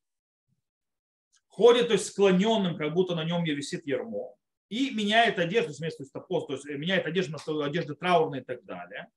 Ходит, 1.57 1.87
то 1.87 1.93
есть 1.93 2.05
склоненным, 2.05 2.77
как 2.77 2.93
будто 2.93 3.15
на 3.15 3.25
нем 3.25 3.43
висит 3.43 3.85
ермо. 3.85 4.37
И 4.69 4.91
меняет 4.91 5.39
одежду, 5.39 5.73
вместо 5.73 6.19
пост, 6.19 6.47
то 6.47 6.53
есть 6.53 6.65
меняет 6.65 7.05
одежду 7.05 7.37
на 7.47 7.65
одежду 7.65 7.95
траурную 7.95 8.41
и 8.41 8.45
так 8.45 8.63
далее. 8.63 9.07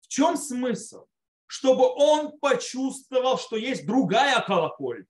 В 0.00 0.08
чем 0.08 0.36
смысл? 0.36 1.06
чтобы 1.50 1.82
он 1.84 2.38
почувствовал, 2.38 3.36
что 3.36 3.56
есть 3.56 3.84
другая 3.84 4.40
колокольня. 4.40 5.06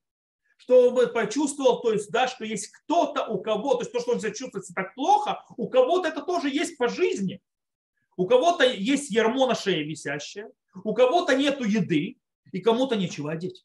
Чтобы 0.57 1.05
почувствовал, 1.05 1.81
то 1.81 1.93
есть, 1.93 2.09
да, 2.09 2.27
что 2.27 2.45
есть 2.45 2.71
кто-то 2.71 3.27
у 3.27 3.39
кого, 3.43 3.75
то 3.75 3.81
есть 3.81 3.91
то, 3.91 3.99
что 3.99 4.13
он 4.13 4.19
себя 4.19 4.31
чувствует 4.31 4.65
так 4.73 4.95
плохо, 4.95 5.45
у 5.55 5.69
кого-то 5.69 6.07
это 6.07 6.23
тоже 6.23 6.49
есть 6.49 6.79
по 6.79 6.89
жизни. 6.89 7.43
У 8.17 8.25
кого-то 8.25 8.65
есть 8.65 9.11
ярмо 9.11 9.45
на 9.45 9.53
шее 9.53 9.83
висящее, 9.83 10.49
у 10.83 10.95
кого-то 10.95 11.35
нету 11.35 11.63
еды, 11.63 12.17
и 12.51 12.59
кому-то 12.59 12.95
нечего 12.95 13.31
одеть. 13.31 13.63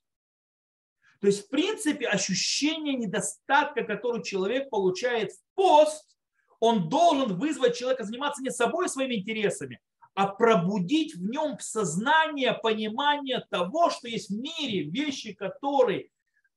То 1.20 1.28
есть, 1.28 1.46
в 1.46 1.48
принципе, 1.48 2.06
ощущение 2.06 2.94
недостатка, 2.94 3.84
который 3.84 4.22
человек 4.22 4.68
получает 4.70 5.32
в 5.32 5.38
пост, 5.54 6.16
он 6.60 6.88
должен 6.88 7.38
вызвать 7.38 7.76
человека 7.76 8.04
заниматься 8.04 8.42
не 8.42 8.50
собой 8.50 8.86
и 8.86 8.88
своими 8.88 9.16
интересами, 9.16 9.80
а 10.14 10.26
пробудить 10.26 11.14
в 11.14 11.22
нем 11.28 11.58
сознание, 11.60 12.54
понимание 12.54 13.44
того, 13.50 13.90
что 13.90 14.08
есть 14.08 14.30
в 14.30 14.34
мире 14.34 14.82
вещи, 14.84 15.34
которые 15.34 16.08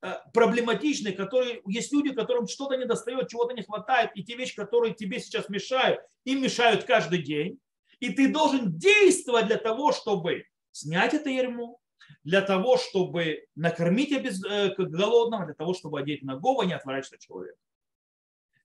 э, 0.02 0.14
проблематичны, 0.34 1.12
которые 1.12 1.62
есть 1.68 1.92
люди, 1.92 2.14
которым 2.14 2.48
что-то 2.48 2.76
не 2.76 2.86
достает, 2.86 3.28
чего-то 3.28 3.54
не 3.54 3.64
хватает, 3.64 4.12
и 4.16 4.24
те 4.24 4.36
вещи, 4.36 4.56
которые 4.56 4.94
тебе 4.94 5.20
сейчас 5.20 5.50
мешают, 5.50 6.00
им 6.24 6.42
мешают 6.42 6.86
каждый 6.86 7.22
день. 7.22 7.60
И 8.00 8.12
ты 8.12 8.32
должен 8.32 8.78
действовать 8.78 9.48
для 9.48 9.58
того, 9.58 9.92
чтобы 9.92 10.46
снять 10.72 11.14
это 11.14 11.30
ярмо, 11.30 11.79
для 12.24 12.42
того, 12.42 12.78
чтобы 12.78 13.46
накормить 13.56 14.12
э, 14.12 14.74
голодного, 14.78 15.46
для 15.46 15.54
того, 15.54 15.74
чтобы 15.74 16.00
одеть 16.00 16.24
ногого, 16.24 16.64
не 16.64 16.74
отворачивать 16.74 17.16
от 17.16 17.22
человека. 17.22 17.58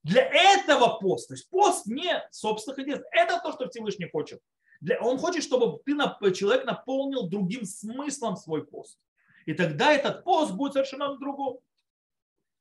Для 0.02 0.22
этого 0.22 0.98
пост, 1.00 1.28
то 1.28 1.34
есть 1.34 1.48
пост 1.48 1.86
не 1.86 2.22
собственных 2.30 2.80
интересов, 2.80 3.06
это 3.12 3.40
то, 3.42 3.52
что 3.52 3.68
Всевышний 3.68 4.08
хочет. 4.10 4.40
Для, 4.80 5.00
он 5.00 5.16
хочет, 5.18 5.42
чтобы 5.42 5.80
ты, 5.84 6.32
человек 6.32 6.66
наполнил 6.66 7.26
другим 7.26 7.64
смыслом 7.64 8.36
свой 8.36 8.66
пост. 8.66 8.98
И 9.46 9.54
тогда 9.54 9.92
этот 9.92 10.24
пост 10.24 10.52
будет 10.52 10.74
совершенно 10.74 11.16
другом. 11.16 11.58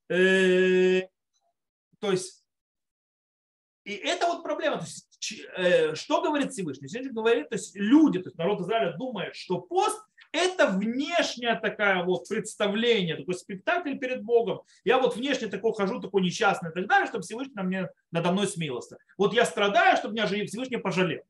Э, 0.10 1.02
то 2.00 2.12
есть, 2.12 2.46
и 3.84 3.93
это 3.93 4.28
вот 4.28 4.43
проблема. 4.43 4.78
То 4.78 4.84
есть, 4.84 5.46
э, 5.58 5.96
что 5.96 6.22
говорит 6.22 6.52
Всевышний? 6.52 6.88
Всевышний 6.88 7.13
говорит, 7.13 7.50
то 7.50 7.56
есть 7.56 7.76
люди, 7.76 8.19
то 8.19 8.30
есть 8.30 8.38
народ 8.38 8.62
Израиля 8.62 8.96
думает, 8.98 9.36
что 9.36 9.60
пост 9.60 10.02
это 10.34 10.67
внешнее 10.67 11.56
такое 11.56 12.04
вот 12.04 12.28
представление, 12.28 13.15
такой 13.15 13.36
спектакль 13.36 13.96
перед 13.98 14.24
Богом. 14.24 14.62
Я 14.84 14.98
вот 14.98 15.15
внешне 15.15 15.48
такой 15.48 15.74
хожу, 15.74 16.02
такой 16.02 16.24
несчастный 16.24 16.72
и 16.72 16.74
так 16.74 16.88
далее, 16.88 17.08
чтобы 17.08 17.22
Всевышний 17.22 17.54
на 17.54 17.63
мне, 17.63 17.89
надо 18.12 18.32
мной 18.32 18.48
смилился. 18.48 18.98
Вот 19.17 19.34
я 19.34 19.46
страдаю, 19.46 19.96
чтобы 19.96 20.15
меня 20.15 20.26
Всевышний 20.26 20.78
пожалел. 20.78 21.22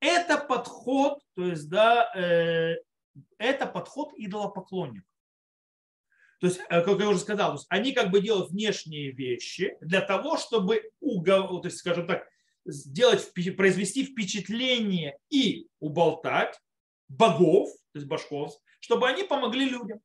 Это 0.00 0.36
подход, 0.38 1.20
то 1.34 1.46
есть, 1.46 1.68
да, 1.68 2.12
э, 2.14 2.76
это 3.38 3.66
подход 3.66 4.12
идолопоклонник. 4.16 5.04
То 6.40 6.46
есть, 6.46 6.60
э, 6.68 6.82
как 6.82 7.00
я 7.00 7.08
уже 7.08 7.20
сказал, 7.20 7.58
они 7.68 7.92
как 7.92 8.10
бы 8.10 8.20
делают 8.20 8.50
внешние 8.50 9.12
вещи 9.12 9.76
для 9.80 10.02
того, 10.02 10.36
чтобы, 10.36 10.90
угов... 11.00 11.62
то 11.62 11.68
есть, 11.68 11.78
скажем 11.78 12.06
так, 12.06 12.26
сделать, 12.66 13.32
произвести 13.56 14.04
впечатление 14.04 15.18
и 15.30 15.68
уболтать 15.80 16.60
богов, 17.08 17.70
то 17.92 17.98
есть 17.98 18.08
башков, 18.08 18.54
чтобы 18.80 19.08
они 19.08 19.24
помогли 19.24 19.68
людям. 19.68 20.00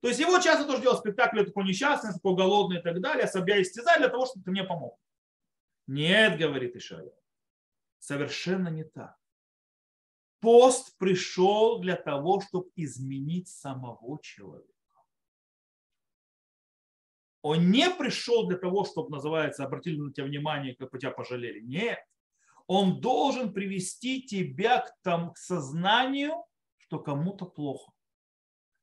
То 0.00 0.08
есть 0.08 0.18
его 0.18 0.38
часто 0.38 0.66
тоже 0.66 0.80
делают 0.82 1.00
спектакль 1.00 1.44
такой 1.44 1.64
несчастный, 1.64 2.12
такой 2.12 2.34
голодный 2.34 2.78
и 2.78 2.82
так 2.82 3.00
далее, 3.00 3.28
себя 3.28 3.60
истязать 3.60 3.98
для 3.98 4.08
того, 4.08 4.26
чтобы 4.26 4.44
ты 4.44 4.50
мне 4.50 4.64
помог. 4.64 4.98
Нет, 5.86 6.38
говорит 6.38 6.74
Ишая. 6.76 7.12
Совершенно 7.98 8.68
не 8.68 8.84
так. 8.84 9.16
Пост 10.40 10.96
пришел 10.96 11.80
для 11.80 11.96
того, 11.96 12.40
чтобы 12.40 12.70
изменить 12.76 13.48
самого 13.48 14.18
человека. 14.22 14.70
Он 17.42 17.70
не 17.70 17.90
пришел 17.90 18.46
для 18.46 18.56
того, 18.56 18.84
чтобы, 18.84 19.10
называется, 19.10 19.64
обратили 19.64 19.98
на 19.98 20.12
тебя 20.12 20.26
внимание, 20.26 20.74
как 20.74 20.90
бы 20.90 20.98
тебя 20.98 21.10
пожалели. 21.10 21.60
Нет. 21.60 21.98
Он 22.72 23.00
должен 23.00 23.52
привести 23.52 24.22
тебя 24.22 24.82
к, 24.82 24.94
там, 25.02 25.32
к 25.32 25.38
сознанию, 25.38 26.44
что 26.78 27.00
кому-то 27.00 27.44
плохо. 27.44 27.90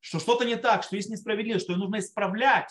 Что 0.01 0.19
что-то 0.19 0.43
не 0.43 0.57
так, 0.57 0.83
что 0.83 0.97
есть 0.97 1.09
несправедливость, 1.09 1.63
что 1.63 1.71
ее 1.71 1.79
нужно 1.79 1.99
исправлять. 1.99 2.69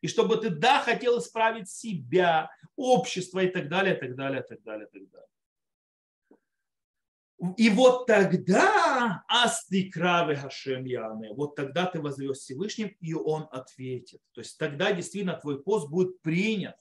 и 0.00 0.08
чтобы 0.08 0.38
ты, 0.38 0.50
да, 0.50 0.80
хотел 0.80 1.20
исправить 1.20 1.70
себя, 1.70 2.50
общество 2.74 3.38
и 3.38 3.48
так 3.48 3.68
далее, 3.68 3.96
и 3.96 4.00
так 4.00 4.16
далее, 4.16 4.42
и 4.42 4.48
так 4.48 4.60
далее, 4.64 4.88
и 4.92 4.98
так 4.98 5.08
далее. 5.08 5.28
И 7.56 7.70
вот 7.70 8.06
тогда 8.06 9.24
Астикравы 9.28 10.34
Хашем 10.34 10.84
Яны, 10.84 11.32
вот 11.32 11.54
тогда 11.54 11.86
ты 11.86 12.00
возьмешь 12.00 12.38
Всевышним, 12.38 12.88
и 13.00 13.14
он 13.14 13.46
ответит. 13.52 14.20
То 14.32 14.40
есть 14.40 14.58
тогда 14.58 14.90
действительно 14.90 15.38
твой 15.38 15.62
пост 15.62 15.88
будет 15.88 16.20
принят, 16.22 16.74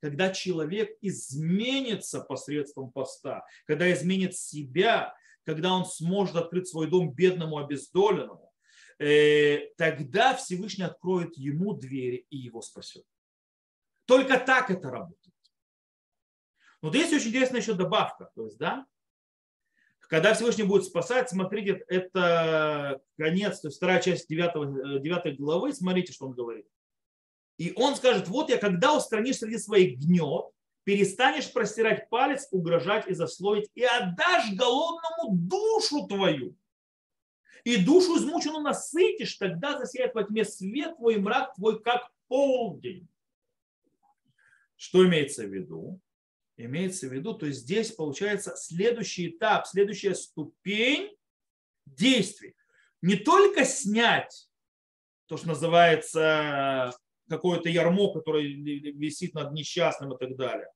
когда 0.00 0.30
человек 0.30 0.96
изменится 1.00 2.20
посредством 2.20 2.90
поста, 2.90 3.44
когда 3.66 3.92
изменит 3.92 4.34
себя, 4.34 5.14
когда 5.44 5.72
он 5.72 5.84
сможет 5.84 6.36
открыть 6.36 6.68
свой 6.68 6.88
дом 6.88 7.12
бедному, 7.12 7.58
обездоленному, 7.58 8.52
э, 8.98 9.68
тогда 9.76 10.34
Всевышний 10.34 10.84
откроет 10.84 11.36
ему 11.36 11.74
двери 11.74 12.26
и 12.30 12.36
его 12.36 12.62
спасет. 12.62 13.04
Только 14.06 14.38
так 14.38 14.70
это 14.70 14.90
работает. 14.90 15.34
Но 16.82 16.90
здесь 16.90 17.12
очень 17.12 17.28
интересная 17.28 17.60
еще 17.60 17.74
добавка. 17.74 18.30
То 18.34 18.46
есть, 18.46 18.58
да, 18.58 18.86
когда 20.10 20.34
Всевышний 20.34 20.64
будет 20.64 20.84
спасать, 20.84 21.30
смотрите, 21.30 21.84
это 21.86 23.00
конец, 23.16 23.60
то 23.60 23.68
есть 23.68 23.76
вторая 23.76 24.00
часть 24.00 24.28
9, 24.28 25.02
9 25.02 25.26
э, 25.26 25.30
главы, 25.36 25.72
смотрите, 25.72 26.12
что 26.12 26.26
он 26.26 26.32
говорит. 26.32 26.66
И 27.60 27.74
он 27.76 27.94
скажет, 27.94 28.26
вот 28.28 28.48
я, 28.48 28.56
когда 28.56 28.96
устранишь 28.96 29.36
среди 29.36 29.58
своих 29.58 29.98
гнет, 29.98 30.46
перестанешь 30.84 31.52
простирать 31.52 32.08
палец, 32.08 32.48
угрожать 32.52 33.06
и 33.06 33.12
засловить, 33.12 33.68
и 33.74 33.84
отдашь 33.84 34.54
голодному 34.54 35.36
душу 35.36 36.06
твою. 36.06 36.56
И 37.64 37.76
душу 37.84 38.16
измученную 38.16 38.62
насытишь, 38.62 39.34
тогда 39.34 39.78
засияет 39.78 40.14
во 40.14 40.24
тьме 40.24 40.46
свет 40.46 40.96
твой, 40.96 41.18
мрак 41.18 41.54
твой, 41.54 41.82
как 41.82 42.08
полдень. 42.28 43.06
Что 44.76 45.06
имеется 45.06 45.44
в 45.44 45.52
виду? 45.52 46.00
Имеется 46.56 47.08
в 47.08 47.12
виду, 47.12 47.34
то 47.34 47.44
есть 47.44 47.60
здесь 47.60 47.92
получается 47.92 48.56
следующий 48.56 49.28
этап, 49.28 49.66
следующая 49.66 50.14
ступень 50.14 51.14
действий. 51.84 52.56
Не 53.02 53.16
только 53.16 53.66
снять 53.66 54.48
то, 55.26 55.36
что 55.36 55.48
называется 55.48 56.96
какое-то 57.30 57.68
ярмо, 57.68 58.12
которое 58.12 58.42
висит 58.42 59.34
над 59.34 59.52
несчастным 59.52 60.12
и 60.12 60.18
так 60.18 60.36
далее. 60.36 60.68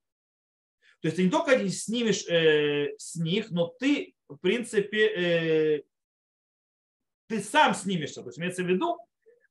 То 1.01 1.09
есть 1.09 1.17
ты 1.17 1.25
не 1.25 1.31
только 1.31 1.69
снимешь 1.69 2.27
э, 2.29 2.95
с 2.97 3.17
них, 3.17 3.51
но 3.51 3.67
ты, 3.67 4.15
в 4.29 4.37
принципе, 4.37 5.07
э, 5.09 5.83
ты 7.27 7.41
сам 7.43 7.75
снимешься. 7.75 8.23
То 8.23 8.29
есть 8.29 8.39
имеется 8.39 8.63
в 8.63 8.69
виду, 8.69 8.99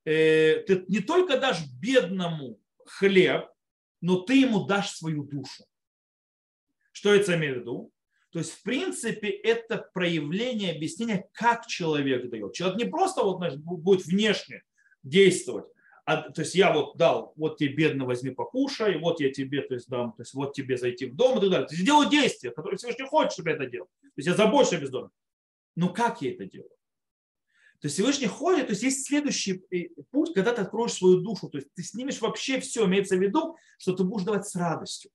э, 0.06 0.64
ты 0.66 0.86
не 0.88 1.02
только 1.02 1.40
дашь 1.40 1.60
бедному 1.80 2.60
хлеб, 2.86 3.50
но 4.02 4.22
ты 4.22 4.40
ему 4.40 4.66
дашь 4.66 4.92
свою 4.92 5.24
душу. 5.24 5.66
Что 6.94 7.14
это 7.14 7.36
имеет 7.36 7.58
в 7.58 7.60
виду? 7.60 7.92
То 8.32 8.40
есть, 8.40 8.54
в 8.54 8.64
принципе, 8.64 9.30
это 9.30 9.78
проявление 9.94 10.72
объяснения, 10.72 11.30
как 11.34 11.68
человек 11.68 12.30
дает. 12.30 12.54
Человек 12.54 12.78
не 12.80 12.86
просто 12.86 13.24
вот, 13.24 13.38
значит, 13.38 13.60
будет 13.60 14.06
внешне 14.06 14.64
действовать, 15.04 15.68
а, 16.06 16.30
то 16.32 16.42
есть 16.42 16.54
я 16.56 16.74
вот 16.74 16.98
дал, 16.98 17.34
вот 17.38 17.58
тебе 17.58 17.74
бедно 17.74 18.06
возьми 18.06 18.32
покушай, 18.32 18.98
вот 18.98 19.22
я 19.22 19.32
тебе 19.32 19.62
то 19.62 19.74
есть, 19.74 19.88
дам, 19.88 20.12
то 20.12 20.22
есть 20.22 20.34
вот 20.34 20.54
тебе 20.54 20.78
зайти 20.78 21.06
в 21.06 21.16
дом 21.16 21.38
и 21.38 21.42
так 21.42 21.50
далее. 21.50 21.68
То 21.68 21.74
есть 21.74 21.86
делаю 21.86 22.10
действия, 22.10 22.52
которые 22.52 22.78
Всевышний 22.78 23.06
хочет, 23.06 23.34
чтобы 23.34 23.52
я 23.52 23.56
это 23.56 23.68
делал. 23.68 23.88
То 24.02 24.10
есть 24.18 24.28
я 24.28 24.36
забочусь 24.36 24.74
о 24.74 24.78
бездомных. 24.80 25.12
Но 25.76 25.90
как 25.90 26.22
я 26.22 26.34
это 26.34 26.46
делаю? 26.46 26.70
То 27.80 27.88
есть 27.88 27.96
Всевышний 27.96 28.28
ходит, 28.28 28.68
то 28.68 28.72
есть 28.72 28.84
есть 28.84 29.06
следующий 29.06 29.64
э, 29.72 29.90
путь, 30.12 30.34
когда 30.34 30.54
ты 30.54 30.62
откроешь 30.62 30.94
свою 30.94 31.22
душу, 31.22 31.50
то 31.50 31.58
есть 31.58 31.70
ты 31.74 31.84
снимешь 31.84 32.22
вообще 32.22 32.60
все, 32.60 32.86
имеется 32.86 33.18
в 33.18 33.22
виду, 33.22 33.58
что 33.78 33.94
ты 33.94 34.04
будешь 34.04 34.26
давать 34.26 34.48
с 34.48 34.56
радостью, 34.56 35.12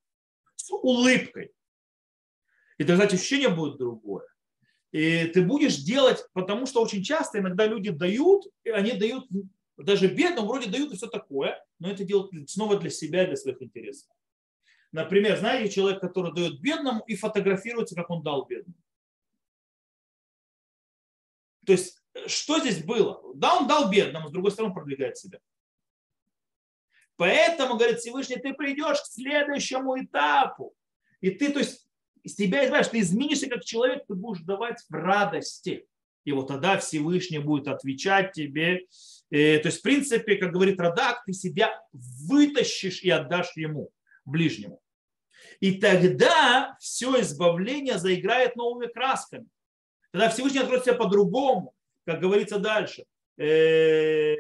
с 0.55 0.71
улыбкой. 0.71 1.53
И 2.79 2.85
тогда 2.85 3.05
ощущение 3.05 3.49
будет 3.49 3.79
другое. 3.79 4.27
И 4.93 5.27
ты 5.27 5.43
будешь 5.43 5.77
делать, 5.77 6.25
потому 6.33 6.67
что 6.67 6.83
очень 6.83 7.03
часто 7.03 7.39
иногда 7.39 7.67
люди 7.67 7.91
дают, 7.91 8.47
и 8.65 8.71
они 8.71 8.93
дают 8.93 9.27
даже 9.85 10.09
бедным, 10.09 10.47
вроде 10.47 10.71
дают 10.71 10.93
и 10.93 10.97
все 10.97 11.07
такое, 11.07 11.65
но 11.79 11.91
это 11.91 12.05
делают 12.05 12.51
снова 12.51 12.79
для 12.79 12.91
себя, 12.91 13.27
для 13.27 13.37
своих 13.37 13.63
интересов. 13.63 14.09
Например, 14.91 15.37
знаете, 15.39 15.73
человек, 15.73 16.01
который 16.01 16.35
дает 16.35 16.61
бедному 16.61 17.05
и 17.07 17.15
фотографируется, 17.15 17.95
как 17.95 18.11
он 18.11 18.23
дал 18.23 18.47
бедному. 18.47 18.79
То 21.67 21.73
есть, 21.73 22.03
что 22.27 22.59
здесь 22.59 22.83
было? 22.83 23.23
Да, 23.35 23.59
он 23.59 23.69
дал 23.69 23.91
бедному, 23.91 24.29
с 24.29 24.33
другой 24.33 24.51
стороны, 24.51 24.75
продвигает 24.75 25.19
себя. 25.19 25.39
Поэтому, 27.17 27.77
говорит 27.77 27.99
Всевышний, 27.99 28.37
ты 28.37 28.55
придешь 28.55 29.01
к 29.03 29.07
следующему 29.07 30.01
этапу. 30.03 30.75
И 31.21 31.31
ты, 31.31 31.53
то 31.53 31.59
есть, 31.59 31.87
из 32.23 32.35
тебя 32.37 32.65
избавишь, 32.65 32.89
ты 32.89 33.01
изменишься 33.01 33.49
как 33.49 33.65
человек, 33.65 34.07
ты 34.07 34.15
будешь 34.15 34.43
давать 34.43 34.81
в 34.89 34.93
радости. 34.93 35.87
И 36.25 36.33
вот 36.33 36.49
тогда 36.49 36.79
Всевышний 36.79 37.39
будет 37.39 37.69
отвечать 37.69 38.33
тебе. 38.33 38.87
Э, 39.31 39.59
то 39.59 39.69
есть, 39.69 39.79
в 39.79 39.83
принципе, 39.83 40.37
как 40.37 40.53
говорит 40.53 40.81
Радак, 40.81 41.25
ты 41.25 41.33
себя 41.33 41.81
вытащишь 41.93 43.03
и 43.03 43.11
отдашь 43.11 43.57
ему, 43.57 43.91
ближнему. 44.25 44.81
И 45.61 45.73
тогда 45.73 46.77
все 46.81 47.21
избавление 47.21 47.99
заиграет 47.99 48.57
новыми 48.57 48.91
красками. 48.91 49.47
Тогда 50.13 50.31
Всевышний 50.31 50.61
откроет 50.61 50.85
себя 50.85 50.95
по-другому, 50.95 51.75
как 52.05 52.21
говорится 52.21 52.59
дальше. 52.59 53.05
Э, 53.37 54.35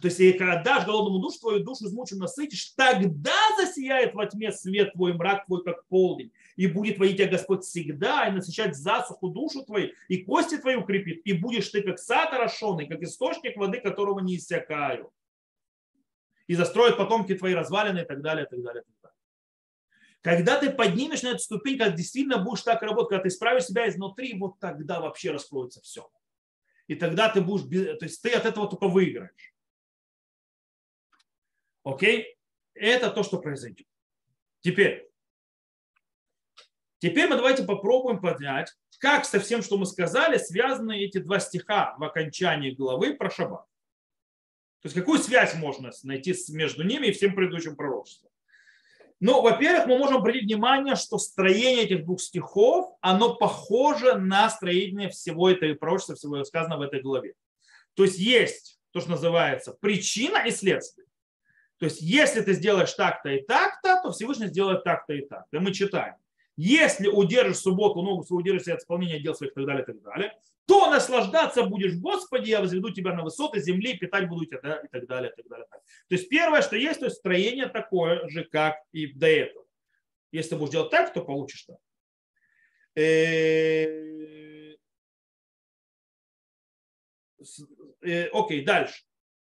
то 0.00 0.06
есть, 0.06 0.18
если 0.18 0.44
отдашь 0.44 0.84
голодному 0.84 1.18
душу, 1.18 1.38
твою 1.40 1.64
душу 1.64 1.86
измученную 1.86 2.22
насытишь, 2.22 2.72
тогда 2.76 3.36
засияет 3.58 4.14
во 4.14 4.26
тьме 4.26 4.52
свет 4.52 4.92
твой, 4.92 5.12
мрак 5.14 5.46
твой, 5.46 5.64
как 5.64 5.86
полдень. 5.86 6.32
И 6.58 6.66
будет 6.66 6.98
водить 6.98 7.18
тебя 7.18 7.28
Господь 7.28 7.62
всегда, 7.62 8.26
и 8.26 8.32
насыщать 8.32 8.76
засуху 8.76 9.28
душу 9.28 9.64
твою, 9.64 9.92
и 10.08 10.24
кости 10.24 10.56
твои 10.56 10.74
укрепит. 10.74 11.24
И 11.24 11.32
будешь 11.32 11.68
ты, 11.68 11.82
как 11.82 12.00
сад 12.00 12.32
орошенный, 12.32 12.88
как 12.88 13.00
источник 13.00 13.56
воды, 13.56 13.80
которого 13.80 14.18
не 14.18 14.36
иссякаю. 14.36 15.12
И 16.48 16.56
застроят 16.56 16.96
потомки 16.96 17.36
твои 17.36 17.54
развалины, 17.54 18.00
и 18.00 18.04
так 18.04 18.22
далее, 18.22 18.44
и 18.44 18.48
так 18.48 18.60
далее, 18.60 18.82
и 18.82 18.84
так 18.84 18.94
далее. 19.02 19.16
Когда 20.20 20.58
ты 20.58 20.70
поднимешь 20.70 21.22
на 21.22 21.28
эту 21.28 21.38
ступень, 21.38 21.78
когда 21.78 21.96
действительно 21.96 22.38
будешь 22.38 22.62
так 22.62 22.82
работать, 22.82 23.10
когда 23.10 23.22
ты 23.22 23.28
исправишь 23.28 23.66
себя 23.66 23.88
изнутри, 23.88 24.36
вот 24.36 24.58
тогда 24.58 25.00
вообще 25.00 25.30
раскроется 25.30 25.80
все. 25.82 26.10
И 26.88 26.96
тогда 26.96 27.28
ты 27.28 27.40
будешь, 27.40 27.66
то 27.98 28.04
есть 28.04 28.20
ты 28.20 28.32
от 28.32 28.46
этого 28.46 28.68
только 28.68 28.88
выиграешь. 28.88 29.54
Окей? 31.84 32.36
Это 32.74 33.10
то, 33.10 33.22
что 33.22 33.38
произойдет. 33.38 33.86
Теперь, 34.60 35.07
теперь 36.98 37.28
мы 37.28 37.36
давайте 37.36 37.64
попробуем 37.64 38.20
понять, 38.20 38.72
как 38.98 39.24
со 39.24 39.40
всем, 39.40 39.62
что 39.62 39.78
мы 39.78 39.86
сказали, 39.86 40.38
связаны 40.38 40.98
эти 40.98 41.18
два 41.18 41.38
стиха 41.40 41.94
в 41.98 42.04
окончании 42.04 42.72
главы 42.72 43.14
про 43.14 43.30
шаббат. 43.30 43.64
То 44.80 44.86
есть 44.86 44.94
какую 44.94 45.18
связь 45.18 45.54
можно 45.54 45.90
найти 46.04 46.34
между 46.50 46.84
ними 46.84 47.08
и 47.08 47.12
всем 47.12 47.34
предыдущим 47.34 47.76
пророчеством. 47.76 48.30
Ну, 49.20 49.42
во-первых, 49.42 49.86
мы 49.86 49.98
можем 49.98 50.18
обратить 50.18 50.44
внимание, 50.44 50.94
что 50.94 51.18
строение 51.18 51.84
этих 51.84 52.04
двух 52.04 52.20
стихов, 52.20 52.96
оно 53.00 53.34
похоже 53.34 54.14
на 54.14 54.48
строение 54.48 55.08
всего 55.08 55.50
этого 55.50 55.74
пророчества, 55.74 56.14
всего 56.14 56.44
сказанного 56.44 56.80
в 56.80 56.82
этой 56.82 57.02
главе. 57.02 57.34
То 57.94 58.04
есть 58.04 58.18
есть 58.18 58.78
то, 58.92 59.00
что 59.00 59.10
называется 59.10 59.72
причина 59.72 60.46
и 60.46 60.52
следствие. 60.52 61.08
То 61.78 61.86
есть, 61.86 62.00
если 62.00 62.40
ты 62.42 62.54
сделаешь 62.54 62.92
так-то 62.92 63.28
и 63.28 63.42
так-то, 63.42 64.00
то 64.02 64.12
Всевышний 64.12 64.46
сделает 64.46 64.84
так-то 64.84 65.12
и 65.14 65.26
так. 65.26 65.46
И 65.52 65.58
мы 65.58 65.72
читаем. 65.72 66.14
Если 66.60 67.06
удержишь 67.06 67.58
субботу, 67.58 68.02
ногу 68.02 68.24
свою 68.24 68.40
удержишь 68.40 68.66
от 68.66 68.80
исполнения 68.80 69.20
дел 69.20 69.32
своих 69.32 69.52
и 69.52 69.54
так 69.54 69.64
далее, 69.64 69.84
и 69.84 69.86
так 69.86 70.02
далее, 70.02 70.36
то 70.66 70.90
наслаждаться 70.90 71.62
будешь, 71.62 71.94
Господи, 71.94 72.50
я 72.50 72.60
возведу 72.60 72.90
тебя 72.90 73.14
на 73.14 73.22
высоты 73.22 73.60
земли, 73.60 73.96
питать 73.96 74.28
буду 74.28 74.44
тебя, 74.44 74.80
и 74.82 74.88
так 74.88 75.06
далее, 75.06 75.32
и 75.32 75.36
так 75.36 75.48
далее. 75.48 75.66
То 75.70 76.14
есть 76.16 76.28
первое, 76.28 76.60
что 76.62 76.76
есть, 76.76 76.98
то 76.98 77.06
есть 77.06 77.18
строение 77.18 77.68
такое 77.68 78.28
же, 78.28 78.42
как 78.42 78.74
и 78.90 79.06
до 79.06 79.28
этого. 79.28 79.66
Если 80.32 80.56
будешь 80.56 80.72
делать 80.72 80.90
так, 80.90 81.12
то 81.12 81.22
получишь 81.22 81.62
так. 81.62 81.76
Э, 82.96 84.74
э, 88.02 88.26
окей, 88.32 88.64
дальше. 88.64 89.04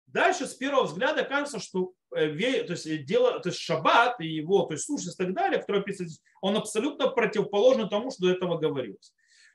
Дальше 0.06 0.46
с 0.46 0.54
первого 0.54 0.84
взгляда 0.84 1.24
кажется, 1.24 1.58
что 1.58 1.94
то 2.12 2.72
есть 2.72 3.04
дело, 3.06 3.40
то 3.40 3.48
есть 3.48 3.60
шаббат 3.60 4.20
и 4.20 4.26
его, 4.26 4.64
то 4.64 4.74
есть 4.74 4.84
сущность 4.84 5.18
и 5.18 5.24
так 5.24 5.34
далее, 5.34 5.60
который 5.60 5.80
описывается, 5.80 6.20
он 6.40 6.56
абсолютно 6.56 7.08
противоположен 7.08 7.88
тому, 7.88 8.10
что 8.10 8.26
до 8.26 8.32
этого 8.32 8.58
говорилось. 8.58 9.12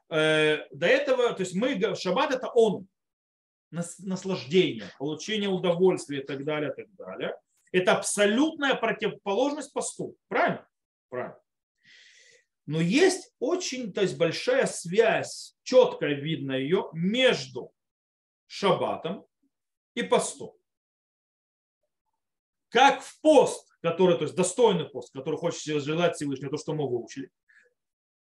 Э, 0.10 0.65
до 0.72 0.88
этого, 0.88 1.34
то 1.34 1.41
есть 1.41 1.54
мы, 1.56 1.96
шаббат 1.96 2.34
это 2.34 2.48
он, 2.48 2.88
наслаждение, 3.70 4.86
получение 4.98 5.50
удовольствия 5.50 6.22
и 6.22 6.26
так 6.26 6.43
далее, 6.43 6.72
и 6.72 6.76
так 6.76 6.96
далее. 6.96 7.36
Это 7.72 7.98
абсолютная 7.98 8.76
противоположность 8.76 9.74
посту. 9.74 10.15
Правильно? 10.30 10.65
Правильно. 11.10 11.38
Но 12.65 12.82
есть 12.82 13.34
очень 13.39 13.93
то 13.93 14.02
есть 14.02 14.17
большая 14.17 14.65
связь, 14.65 15.56
четко 15.63 16.08
видно 16.08 16.54
ее, 16.54 16.89
между 16.93 17.72
шаббатом 18.46 19.26
и 19.96 20.04
постом. 20.04 20.57
Как 22.69 23.01
в 23.01 23.19
пост, 23.21 23.67
который, 23.82 24.17
то 24.17 24.23
есть 24.23 24.36
достойный 24.36 24.86
пост, 24.86 25.13
который 25.13 25.38
хочет 25.38 25.84
желать 25.84 26.15
Всевышнего, 26.15 26.51
то, 26.51 26.58
что 26.58 26.73
мы 26.73 26.88
выучили, 26.88 27.30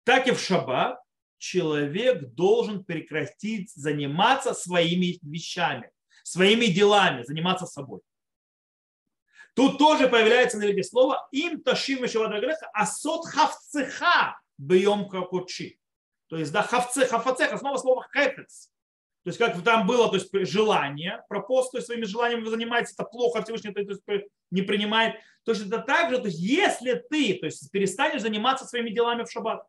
так 0.04 0.26
и 0.26 0.32
в 0.32 0.40
шаббат 0.40 0.98
человек 1.38 2.34
должен 2.34 2.84
прекратить 2.84 3.72
заниматься 3.74 4.54
своими 4.54 5.18
вещами, 5.22 5.90
своими 6.22 6.66
делами, 6.66 7.22
заниматься 7.22 7.66
собой. 7.66 8.00
Тут 9.54 9.78
тоже 9.78 10.08
появляется 10.08 10.58
на 10.58 10.64
виде 10.64 10.82
слова 10.82 11.28
им 11.32 11.62
ташим 11.62 11.98
греха 11.98 12.70
асот 12.72 13.26
хавцеха 13.26 14.40
бьем 14.58 15.08
кокучи. 15.08 15.80
То 16.28 16.36
есть, 16.36 16.52
да, 16.52 16.62
хавце, 16.62 17.06
хафацеха, 17.06 17.58
снова 17.58 17.76
слово 17.76 18.06
хефец. 18.14 18.70
То 19.22 19.28
есть, 19.28 19.38
как 19.38 19.62
там 19.62 19.86
было, 19.86 20.08
то 20.08 20.14
есть, 20.14 20.30
желание, 20.50 21.22
про 21.28 21.40
пост, 21.42 21.72
то 21.72 21.78
есть, 21.78 21.86
своими 21.86 22.04
желаниями 22.04 22.42
вы 22.42 22.80
это 22.80 23.04
плохо, 23.04 23.42
Всевышний 23.42 23.72
то 23.72 23.80
есть, 23.80 24.02
не 24.50 24.62
принимает. 24.62 25.16
То 25.44 25.52
есть, 25.52 25.66
это 25.66 25.78
так 25.78 26.10
же, 26.10 26.18
то 26.18 26.26
есть, 26.26 26.38
если 26.38 26.94
ты, 26.94 27.34
то 27.34 27.46
есть, 27.46 27.70
перестанешь 27.70 28.22
заниматься 28.22 28.64
своими 28.64 28.90
делами 28.90 29.24
в 29.24 29.30
шаббат. 29.30 29.66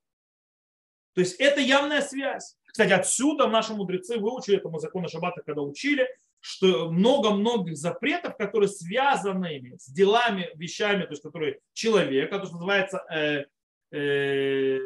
То 1.13 1.21
есть, 1.21 1.35
это 1.39 1.59
явная 1.59 2.01
связь. 2.01 2.55
Кстати, 2.65 2.93
отсюда 2.93 3.47
наши 3.47 3.73
мудрецы 3.73 4.17
выучили 4.17 4.57
этому 4.57 4.79
закону 4.79 5.09
шаббата, 5.09 5.41
когда 5.45 5.61
учили, 5.61 6.07
что 6.39 6.89
много-многих 6.89 7.77
запретов, 7.77 8.37
которые 8.37 8.69
связаны 8.69 9.75
с 9.77 9.87
делами, 9.91 10.49
вещами, 10.55 11.03
то 11.03 11.11
есть 11.11 11.21
которые 11.21 11.59
человека, 11.73 12.39
то, 12.39 12.45
что 12.45 12.55
называется 12.55 13.03
э, 13.13 13.45
э, 13.91 14.79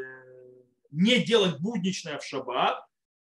не 0.91 1.19
делать 1.23 1.59
будничное 1.59 2.17
в 2.17 2.25
шаббат, 2.25 2.84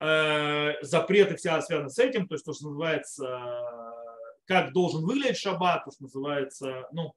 запреты 0.00 1.36
все 1.36 1.60
связаны 1.60 1.90
с 1.90 1.98
этим, 1.98 2.28
то 2.28 2.34
есть 2.34 2.44
то, 2.44 2.52
что 2.52 2.68
называется, 2.68 3.64
как 4.46 4.72
должен 4.72 5.04
выглядеть 5.04 5.38
шаббат, 5.38 5.84
то, 5.84 5.90
что 5.90 6.04
называется, 6.04 6.88
ну, 6.92 7.12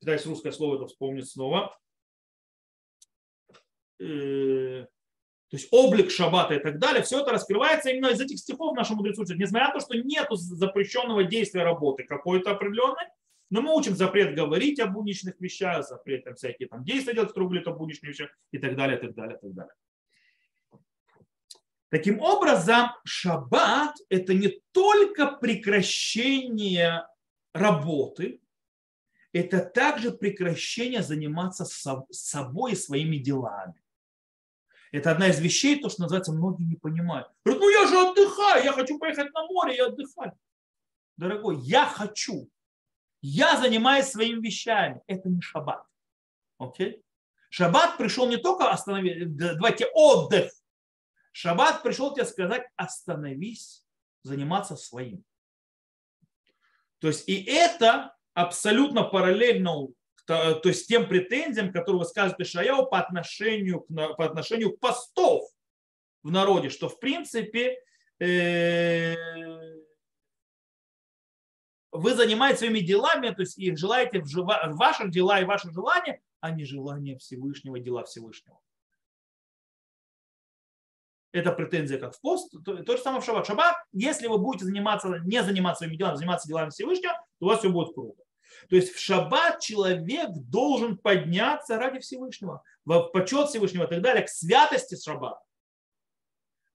пытаюсь 0.00 0.26
русское 0.26 0.52
слово 0.52 0.76
это 0.76 0.86
вспомнить 0.86 1.28
снова, 1.28 1.76
э, 4.00 4.86
то 5.50 5.56
есть 5.56 5.68
облик 5.70 6.10
шаббата 6.10 6.54
и 6.54 6.58
так 6.58 6.78
далее, 6.78 7.02
все 7.02 7.20
это 7.20 7.32
раскрывается 7.32 7.90
именно 7.90 8.08
из 8.08 8.20
этих 8.20 8.38
стихов 8.38 8.76
нашему 8.76 8.98
мудрецу. 8.98 9.22
Несмотря 9.34 9.68
на 9.68 9.74
то, 9.74 9.80
что 9.80 9.96
нет 9.96 10.28
запрещенного 10.30 11.24
действия 11.24 11.62
работы 11.62 12.04
какой-то 12.04 12.50
определенной, 12.50 13.06
но 13.50 13.62
мы 13.62 13.74
учим 13.74 13.96
запрет 13.96 14.34
говорить 14.34 14.78
о 14.78 14.86
будничных 14.86 15.40
вещах, 15.40 15.86
запрет 15.86 16.24
там, 16.24 16.34
всякие 16.34 16.68
там 16.68 16.84
действия 16.84 17.14
делать, 17.14 17.30
которые 17.30 17.48
были 17.48 17.64
о 17.64 17.72
будничных 17.72 18.10
вещах 18.10 18.30
и 18.52 18.58
так 18.58 18.76
далее, 18.76 18.98
и 18.98 19.00
так 19.00 19.14
далее, 19.14 19.38
и 19.38 19.40
так 19.40 19.54
далее. 19.54 19.72
Таким 21.90 22.20
образом, 22.20 22.90
шаббат– 23.04 23.96
это 24.10 24.34
не 24.34 24.60
только 24.72 25.26
прекращение 25.26 27.06
работы, 27.54 28.40
это 29.32 29.60
также 29.60 30.10
прекращение 30.10 31.02
заниматься 31.02 31.64
собой 32.10 32.72
и 32.72 32.76
своими 32.76 33.16
делами. 33.16 33.74
Это 34.90 35.10
одна 35.10 35.28
из 35.28 35.38
вещей, 35.38 35.80
то, 35.80 35.88
что 35.88 36.02
называется, 36.02 36.32
многие 36.32 36.64
не 36.64 36.76
понимают. 36.76 37.28
Говорят, 37.44 37.62
ну 37.62 37.70
я 37.70 37.86
же 37.86 38.10
отдыхаю, 38.10 38.64
я 38.64 38.72
хочу 38.72 38.98
поехать 38.98 39.32
на 39.32 39.46
море 39.46 39.76
и 39.76 39.80
отдыхать. 39.80 40.32
Дорогой, 41.16 41.58
я 41.60 41.84
хочу. 41.86 42.48
Я 43.20 43.58
занимаюсь 43.58 44.06
своими 44.06 44.40
вещами. 44.40 45.02
Это 45.06 45.28
не 45.28 45.40
шаббат. 45.40 45.84
Окей? 46.58 47.02
Шаббат 47.50 47.98
пришел 47.98 48.28
не 48.28 48.36
только 48.36 48.70
остановить, 48.70 49.36
давайте 49.36 49.86
отдых. 49.94 50.52
Шаббат 51.40 51.84
пришел 51.84 52.12
тебе 52.12 52.24
сказать, 52.24 52.66
остановись, 52.74 53.84
заниматься 54.24 54.74
своим. 54.74 55.22
То 56.98 57.06
есть 57.06 57.28
и 57.28 57.44
это 57.44 58.16
абсолютно 58.34 59.04
параллельно 59.04 59.86
то, 60.26 60.60
есть 60.64 60.88
тем 60.88 61.08
претензиям, 61.08 61.72
которые 61.72 62.00
высказывает 62.00 62.40
Ишаяу 62.40 62.86
по 62.86 62.98
отношению, 62.98 63.82
к, 63.82 63.86
по 63.86 64.24
отношению 64.24 64.76
к 64.76 64.80
постов 64.80 65.48
в 66.24 66.32
народе, 66.32 66.70
что 66.70 66.88
в 66.88 66.98
принципе 66.98 67.78
э, 68.18 69.14
вы 71.92 72.14
занимаетесь 72.16 72.58
своими 72.58 72.80
делами, 72.80 73.30
то 73.30 73.42
есть 73.42 73.56
и 73.58 73.76
желаете 73.76 74.22
в 74.22 74.76
ваших 74.76 75.12
дела 75.12 75.40
и 75.40 75.44
ваши 75.44 75.70
желания, 75.70 76.20
а 76.40 76.50
не 76.50 76.64
желания 76.64 77.16
Всевышнего, 77.16 77.78
дела 77.78 78.02
Всевышнего. 78.02 78.58
Это 81.32 81.52
претензия 81.52 81.98
как 81.98 82.14
в 82.14 82.20
пост, 82.20 82.50
то, 82.64 82.82
то 82.82 82.96
же 82.96 83.02
самое 83.02 83.20
в 83.20 83.24
шаббат. 83.24 83.46
Шаббат, 83.46 83.76
если 83.92 84.26
вы 84.28 84.38
будете 84.38 84.64
заниматься, 84.64 85.08
не 85.24 85.42
заниматься 85.42 85.84
своими 85.84 85.96
делами, 85.96 86.16
заниматься 86.16 86.48
делами 86.48 86.70
Всевышнего, 86.70 87.12
то 87.38 87.46
у 87.46 87.48
вас 87.48 87.58
все 87.58 87.68
будет 87.68 87.94
круто. 87.94 88.22
То 88.70 88.76
есть 88.76 88.94
в 88.94 88.98
шаббат 88.98 89.60
человек 89.60 90.30
должен 90.32 90.96
подняться 90.96 91.76
ради 91.76 92.00
Всевышнего, 92.00 92.62
в 92.84 93.08
почет 93.08 93.48
Всевышнего 93.48 93.84
и 93.84 93.88
так 93.88 94.00
далее, 94.00 94.24
к 94.24 94.28
святости 94.28 94.96
шаббата. 94.96 95.40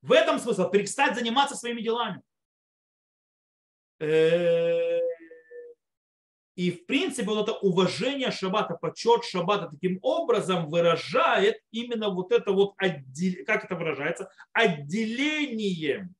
В 0.02 0.12
этом 0.12 0.40
смысл, 0.40 0.70
перестать 0.70 1.16
заниматься 1.16 1.56
своими 1.56 1.82
делами. 1.82 2.22
И 6.56 6.70
в 6.70 6.86
принципе 6.86 7.28
вот 7.28 7.50
это 7.50 7.58
уважение 7.58 8.30
шаббата, 8.30 8.76
почет 8.76 9.24
шаббата 9.24 9.70
таким 9.70 9.98
образом 10.04 10.70
выражает 10.70 11.58
именно 11.72 12.10
вот 12.10 12.32
это 12.32 12.52
вот, 12.52 12.76
как 12.78 13.66
это 13.66 13.76
выражается, 13.76 14.30
отделением 14.52 16.16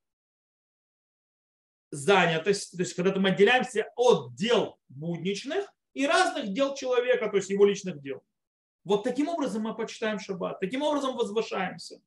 занятость, 1.92 2.72
то 2.72 2.82
есть 2.82 2.96
когда 2.96 3.14
мы 3.20 3.30
отделяемся 3.30 3.92
от 3.96 4.34
дел 4.34 4.80
будничных 4.90 5.72
и 5.94 6.08
разных 6.08 6.52
дел 6.52 6.74
человека, 6.74 7.30
то 7.30 7.38
есть 7.38 7.52
его 7.52 7.66
личных 7.66 8.02
дел. 8.02 8.24
Вот 8.84 9.04
таким 9.04 9.30
образом 9.30 9.62
мы 9.62 9.76
почитаем 9.76 10.20
шаббат, 10.20 10.60
таким 10.60 10.82
образом 10.82 11.16
возвышаемся. 11.16 12.02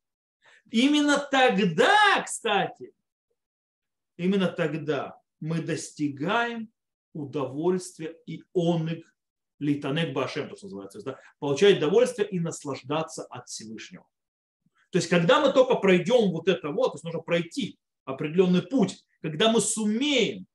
Именно 0.72 1.18
тогда, 1.30 2.22
кстати, 2.24 2.92
именно 4.16 4.48
тогда 4.48 5.20
мы 5.38 5.62
достигаем 5.62 6.72
удовольствия 7.16 8.16
и 8.26 8.42
онык 8.54 9.04
литанек 9.58 10.12
башем, 10.12 10.48
то 10.48 10.56
называется, 10.62 11.02
да, 11.02 11.18
получать 11.38 11.78
удовольствие 11.78 12.28
и 12.28 12.40
наслаждаться 12.40 13.24
от 13.24 13.48
Всевышнего. 13.48 14.06
То 14.90 14.98
есть, 14.98 15.08
когда 15.08 15.40
мы 15.40 15.52
только 15.52 15.76
пройдем 15.76 16.30
вот 16.30 16.48
это 16.48 16.70
вот, 16.70 16.92
то 16.92 16.94
есть 16.94 17.04
нужно 17.04 17.20
пройти 17.20 17.78
определенный 18.04 18.62
путь, 18.62 19.04
когда 19.20 19.50
мы 19.50 19.60
сумеем 19.60 20.46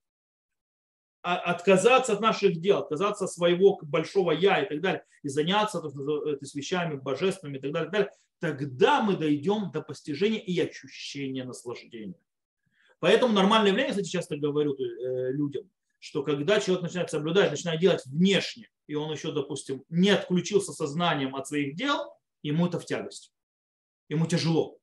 отказаться 1.21 2.13
от 2.13 2.21
наших 2.21 2.59
дел, 2.59 2.79
отказаться 2.79 3.25
от 3.25 3.31
своего 3.31 3.79
большого 3.83 4.31
я 4.31 4.63
и 4.63 4.67
так 4.67 4.81
далее, 4.81 5.05
и 5.21 5.29
заняться 5.29 5.79
то, 5.79 5.87
есть, 6.39 6.55
вещами 6.55 6.95
божественными 6.95 7.57
и 7.57 7.61
так 7.61 7.71
далее, 7.71 7.89
и 7.89 7.91
так 7.91 7.99
далее, 7.99 8.13
тогда 8.39 9.03
мы 9.03 9.15
дойдем 9.15 9.71
до 9.71 9.81
постижения 9.81 10.39
и 10.39 10.59
ощущения 10.59 11.43
наслаждения. 11.43 12.19
Поэтому 12.99 13.33
нормальное 13.33 13.73
время, 13.73 13.89
кстати, 13.89 14.09
часто 14.09 14.37
говорю 14.37 14.73
э, 14.73 15.31
людям, 15.31 15.69
что 16.01 16.23
когда 16.23 16.59
человек 16.59 16.81
начинает 16.81 17.11
соблюдать, 17.11 17.51
начинает 17.51 17.79
делать 17.79 18.03
внешне, 18.07 18.69
и 18.87 18.95
он 18.95 19.11
еще, 19.11 19.31
допустим, 19.31 19.83
не 19.87 20.09
отключился 20.09 20.73
сознанием 20.73 21.35
от 21.35 21.47
своих 21.47 21.75
дел, 21.75 22.11
ему 22.41 22.65
это 22.65 22.79
в 22.79 22.85
тягость. 22.85 23.31
Ему 24.09 24.25
тяжело. 24.25 24.79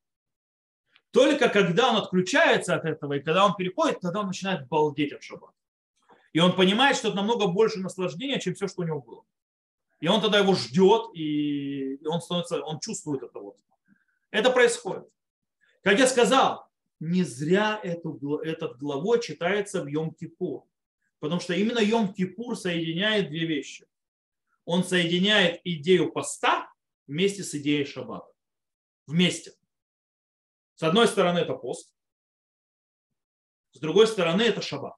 Только 1.10 1.48
когда 1.48 1.90
он 1.90 1.96
отключается 1.96 2.76
от 2.76 2.84
этого, 2.84 3.14
и 3.14 3.20
когда 3.20 3.44
он 3.44 3.56
переходит, 3.56 4.00
тогда 4.00 4.20
он 4.20 4.28
начинает 4.28 4.68
балдеть 4.68 5.12
от 5.12 5.24
шаббата. 5.24 5.54
И 6.32 6.38
он 6.38 6.54
понимает, 6.54 6.96
что 6.96 7.08
это 7.08 7.16
намного 7.16 7.48
больше 7.48 7.80
наслаждения, 7.80 8.38
чем 8.38 8.54
все, 8.54 8.68
что 8.68 8.82
у 8.82 8.84
него 8.84 9.00
было. 9.00 9.24
И 9.98 10.06
он 10.06 10.20
тогда 10.20 10.38
его 10.38 10.54
ждет, 10.54 11.10
и 11.14 11.98
он 12.06 12.20
становится, 12.20 12.62
он 12.62 12.78
чувствует 12.78 13.24
это 13.24 13.40
вот. 13.40 13.56
Это 14.30 14.50
происходит. 14.50 15.08
Как 15.82 15.98
я 15.98 16.06
сказал, 16.06 16.68
не 17.00 17.24
зря 17.24 17.80
эту, 17.82 18.38
этот 18.44 18.78
главой 18.78 19.20
читается 19.20 19.82
в 19.82 19.88
Йом-Кипур. 19.88 20.62
Потому 21.20 21.40
что 21.40 21.54
именно 21.54 21.78
Йом-Кипур 21.78 22.54
соединяет 22.54 23.28
две 23.28 23.46
вещи. 23.46 23.86
Он 24.64 24.84
соединяет 24.84 25.60
идею 25.64 26.12
поста 26.12 26.72
вместе 27.06 27.42
с 27.42 27.54
идеей 27.54 27.84
шаббата. 27.84 28.32
Вместе. 29.06 29.52
С 30.74 30.82
одной 30.82 31.08
стороны 31.08 31.38
это 31.38 31.54
пост, 31.54 31.92
с 33.72 33.80
другой 33.80 34.06
стороны 34.06 34.42
это 34.42 34.60
шаббат. 34.60 34.96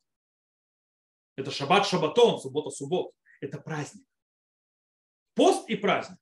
Это 1.36 1.50
шаббат 1.50 1.86
шаббатон, 1.86 2.40
суббота 2.40 2.70
суббот. 2.70 3.12
Это 3.40 3.58
праздник. 3.58 4.06
Пост 5.34 5.68
и 5.68 5.76
праздник. 5.76 6.18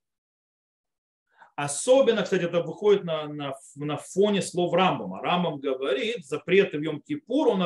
Особенно, 1.55 2.23
кстати, 2.23 2.43
это 2.43 2.63
выходит 2.63 3.05
на, 3.05 3.27
на, 3.27 3.55
на 3.77 3.97
фоне 3.97 4.43
слов 4.43 4.75
Рамбама. 4.75 5.21
Рамбам 5.21 5.61
говорит, 5.61 6.27
запреты 6.27 6.79
в 6.79 6.83
Йом-Кипур, 6.83 7.49
он, 7.49 7.61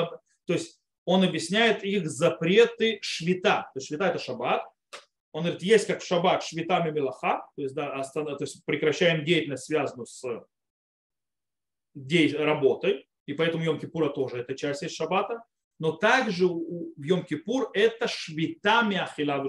то 0.46 0.52
есть 0.52 0.81
он 1.04 1.24
объясняет 1.24 1.84
их 1.84 2.08
запреты 2.08 2.98
швита. 3.02 3.70
То 3.72 3.78
есть 3.78 3.88
швита 3.88 4.06
это 4.06 4.18
шаббат. 4.18 4.64
Он 5.32 5.42
говорит, 5.42 5.62
есть 5.62 5.86
как 5.86 6.02
шаббат 6.02 6.42
швитами 6.44 6.90
милаха, 6.90 7.46
то 7.56 7.62
есть, 7.62 7.74
да, 7.74 8.02
то 8.02 8.36
есть 8.40 8.64
прекращаем 8.64 9.24
деятельность, 9.24 9.64
связанную 9.64 10.06
с 10.06 10.22
работой, 12.34 13.08
и 13.26 13.32
поэтому 13.32 13.64
Йом 13.64 13.78
Кипура 13.78 14.08
тоже 14.10 14.38
это 14.38 14.54
часть 14.54 14.82
из 14.82 14.92
шаббата. 14.92 15.42
но 15.82 15.90
также 15.90 16.46
в 16.46 17.02
Йом-Кипур 17.02 17.70
это 17.74 18.06
швитами 18.06 18.98
ахила 18.98 19.44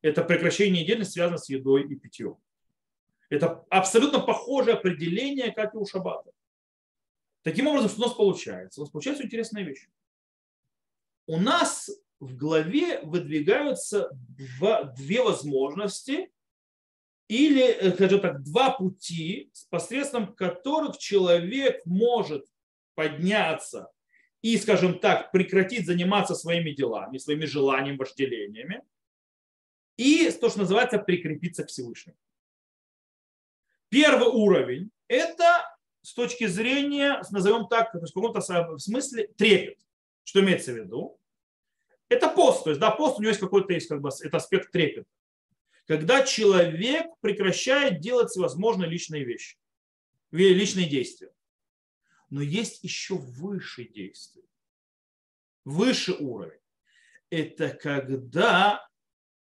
Это 0.00 0.24
прекращение 0.24 0.82
недели 0.82 1.02
связано 1.02 1.36
с 1.36 1.50
едой 1.50 1.82
и 1.82 1.94
питьем. 1.94 2.38
Это 3.28 3.66
абсолютно 3.68 4.20
похожее 4.20 4.76
определение, 4.76 5.52
как 5.52 5.74
и 5.74 5.76
у 5.76 5.84
шаббата. 5.84 6.30
Таким 7.42 7.66
образом, 7.66 7.90
что 7.90 8.00
у 8.00 8.04
нас 8.06 8.14
получается? 8.14 8.80
У 8.80 8.84
нас 8.84 8.90
получается 8.90 9.24
интересная 9.24 9.62
вещь. 9.62 9.86
У 11.26 11.38
нас 11.38 11.90
в 12.20 12.36
главе 12.36 13.00
выдвигаются 13.00 14.10
две 14.36 15.22
возможности 15.22 16.30
или, 17.28 17.64
э, 17.64 17.92
скажем 17.94 18.20
так, 18.20 18.42
два 18.42 18.70
пути, 18.70 19.50
посредством 19.70 20.34
которых 20.34 20.98
человек 20.98 21.84
может 21.84 22.46
подняться 22.94 23.90
и, 24.42 24.56
скажем 24.58 24.98
так, 25.00 25.32
прекратить 25.32 25.86
заниматься 25.86 26.34
своими 26.34 26.70
делами, 26.70 27.18
своими 27.18 27.44
желаниями, 27.44 27.96
вожделениями, 27.96 28.82
и 29.96 30.30
то, 30.30 30.48
что 30.48 30.60
называется, 30.60 30.98
прикрепиться 30.98 31.64
к 31.64 31.68
Всевышнему. 31.68 32.18
Первый 33.88 34.28
уровень– 34.28 34.90
это 35.08 35.64
с 36.02 36.12
точки 36.14 36.46
зрения, 36.46 37.20
назовем 37.30 37.66
так, 37.66 37.92
в 37.94 38.12
каком-то 38.12 38.40
смысле 38.78 39.28
трепет. 39.36 39.85
Что 40.26 40.40
имеется 40.40 40.72
в 40.72 40.76
виду? 40.76 41.20
Это 42.08 42.28
пост, 42.28 42.64
то 42.64 42.70
есть 42.70 42.80
да, 42.80 42.90
пост 42.90 43.18
у 43.18 43.20
него 43.20 43.28
есть 43.28 43.40
какой-то 43.40 43.72
есть 43.72 43.88
как 43.88 44.00
бы, 44.00 44.10
это 44.20 44.36
аспект 44.36 44.72
трепета. 44.72 45.06
Когда 45.86 46.26
человек 46.26 47.06
прекращает 47.20 48.00
делать 48.00 48.30
всевозможные 48.30 48.90
личные 48.90 49.24
вещи, 49.24 49.56
личные 50.32 50.88
действия. 50.88 51.30
Но 52.28 52.42
есть 52.42 52.82
еще 52.82 53.14
выше 53.14 53.84
действия, 53.84 54.42
выше 55.64 56.12
уровень. 56.14 56.58
Это 57.30 57.68
когда 57.70 58.84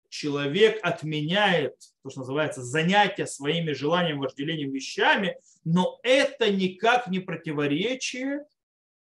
человек 0.08 0.80
отменяет 0.82 1.78
то, 2.02 2.10
что 2.10 2.20
называется 2.20 2.62
занятия 2.62 3.26
своими 3.26 3.70
желаниями, 3.70 4.18
вожделением, 4.18 4.72
вещами, 4.72 5.38
но 5.62 6.00
это 6.02 6.50
никак 6.50 7.06
не 7.06 7.20
противоречие 7.20 8.44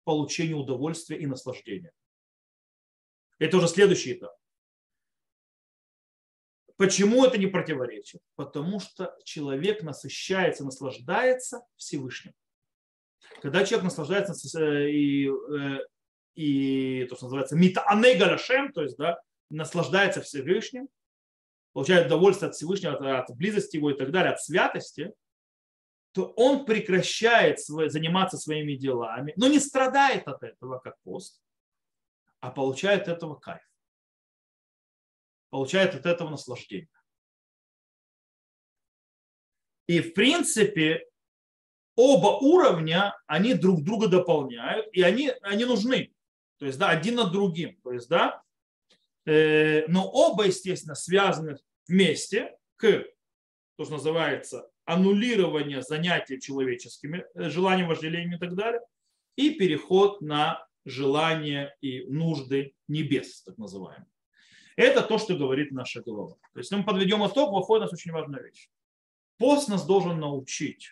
получению 0.06 0.60
удовольствия 0.60 1.18
и 1.18 1.26
наслаждения. 1.26 1.92
Это 3.38 3.58
уже 3.58 3.68
следующий 3.68 4.14
этап. 4.14 4.34
Почему 6.78 7.26
это 7.26 7.38
не 7.38 7.48
противоречит? 7.48 8.22
Потому 8.36 8.80
что 8.80 9.16
человек 9.24 9.82
насыщается, 9.82 10.64
наслаждается 10.64 11.62
Всевышним. 11.76 12.34
Когда 13.42 13.66
человек 13.66 13.86
наслаждается 13.86 14.60
э, 14.60 14.92
и, 14.92 15.28
э, 15.28 15.80
и 16.36 17.06
то, 17.06 17.16
что 17.16 17.26
называется 17.26 17.56
митаанегалашем, 17.56 18.74
то 18.74 18.84
есть 18.84 18.98
да, 18.98 19.20
наслаждается 19.50 20.22
Всевышним, 20.22 20.90
получает 21.74 22.08
удовольствие 22.08 22.50
от 22.50 22.56
Всевышнего, 22.56 22.94
от, 22.94 23.30
от 23.30 23.38
близости 23.38 23.78
его 23.78 23.92
и 23.92 23.98
так 23.98 24.12
далее, 24.12 24.34
от 24.34 24.42
святости, 24.42 25.14
то 26.16 26.32
он 26.38 26.64
прекращает 26.64 27.60
свой, 27.60 27.90
заниматься 27.90 28.38
своими 28.38 28.76
делами, 28.76 29.34
но 29.36 29.50
не 29.50 29.60
страдает 29.60 30.26
от 30.30 30.44
этого, 30.44 30.80
как 30.80 30.98
пост, 31.02 31.44
а 32.40 32.52
получает 32.52 33.10
от 33.10 33.18
этого 33.18 33.36
кайф. 33.36 33.62
Получает 35.50 35.94
от 35.94 36.06
этого 36.06 36.30
наслаждение. 36.30 36.88
И 39.88 40.00
в 40.00 40.14
принципе 40.14 41.06
оба 41.98 42.28
уровня, 42.28 43.14
они 43.28 43.54
друг 43.54 43.84
друга 43.84 44.08
дополняют, 44.08 44.88
и 44.94 45.02
они, 45.02 45.34
они 45.42 45.66
нужны. 45.66 46.16
То 46.60 46.66
есть, 46.66 46.80
да, 46.80 46.92
один 46.92 47.16
над 47.16 47.34
другим. 47.34 47.78
То 47.84 47.92
есть, 47.92 48.08
да, 48.08 48.42
э, 49.26 49.86
но 49.90 50.10
оба, 50.10 50.46
естественно, 50.46 50.96
связаны 50.96 51.58
вместе 51.90 52.58
к, 52.78 53.04
то, 53.76 53.84
что 53.84 53.96
называется, 53.96 54.72
аннулирование 54.86 55.82
занятий 55.82 56.40
человеческими, 56.40 57.26
э, 57.34 57.50
желанием, 57.50 57.88
вожделением 57.88 58.36
и 58.36 58.40
так 58.40 58.56
далее, 58.56 58.82
и 59.36 59.52
переход 59.52 60.22
на 60.22 60.66
желания 60.86 61.76
и 61.82 62.06
нужды 62.06 62.74
небес, 62.88 63.44
так 63.44 63.58
называемые. 63.58 64.08
Это 64.76 65.02
то, 65.02 65.18
что 65.18 65.36
говорит 65.36 65.72
наша 65.72 66.02
голова. 66.02 66.36
То 66.54 66.60
есть, 66.60 66.72
если 66.72 66.76
мы 66.76 66.86
подведем 66.86 67.26
итог, 67.26 67.54
выходит 67.54 67.82
у 67.82 67.86
нас 67.86 67.94
очень 67.94 68.12
важная 68.12 68.42
вещь. 68.42 68.70
Пост 69.38 69.70
нас 69.70 69.86
должен 69.86 70.20
научить 70.20 70.92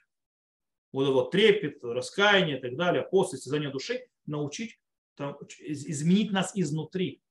вот 0.91 1.09
этот 1.09 1.31
трепет, 1.31 1.83
раскаяние 1.83 2.57
и 2.57 2.61
так 2.61 2.75
далее, 2.75 3.03
пост, 3.03 3.33
истязание 3.33 3.71
души, 3.71 4.07
научить 4.25 4.79
там, 5.15 5.37
изменить 5.59 6.31
нас 6.31 6.51
изнутри, 6.55 7.21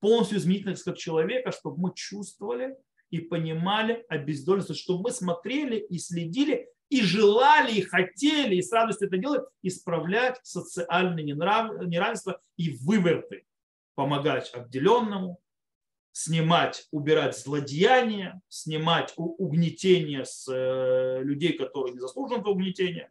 полностью 0.00 0.38
изменить 0.38 0.66
нас 0.66 0.82
как 0.82 0.96
человека, 0.96 1.52
чтобы 1.52 1.80
мы 1.80 1.92
чувствовали 1.94 2.76
и 3.10 3.20
понимали 3.20 4.04
обездоленность, 4.08 4.76
чтобы 4.76 5.04
мы 5.04 5.10
смотрели 5.12 5.76
и 5.76 5.98
следили 5.98 6.68
и 6.88 7.02
желали, 7.02 7.72
и 7.72 7.82
хотели, 7.82 8.56
и 8.56 8.62
с 8.62 8.72
радостью 8.72 9.08
это 9.08 9.18
делать, 9.18 9.44
исправлять 9.62 10.38
социальное 10.42 11.24
неравенство 11.24 12.40
и 12.56 12.76
выверты, 12.82 13.44
помогать 13.94 14.52
обделенному, 14.54 15.40
снимать, 16.12 16.86
убирать 16.92 17.36
злодеяния, 17.36 18.40
снимать 18.48 19.12
угнетение 19.16 20.24
с 20.24 20.50
э, 20.50 21.22
людей, 21.22 21.52
которые 21.54 21.92
не 21.92 22.00
заслуживают 22.00 22.46
угнетения, 22.46 23.10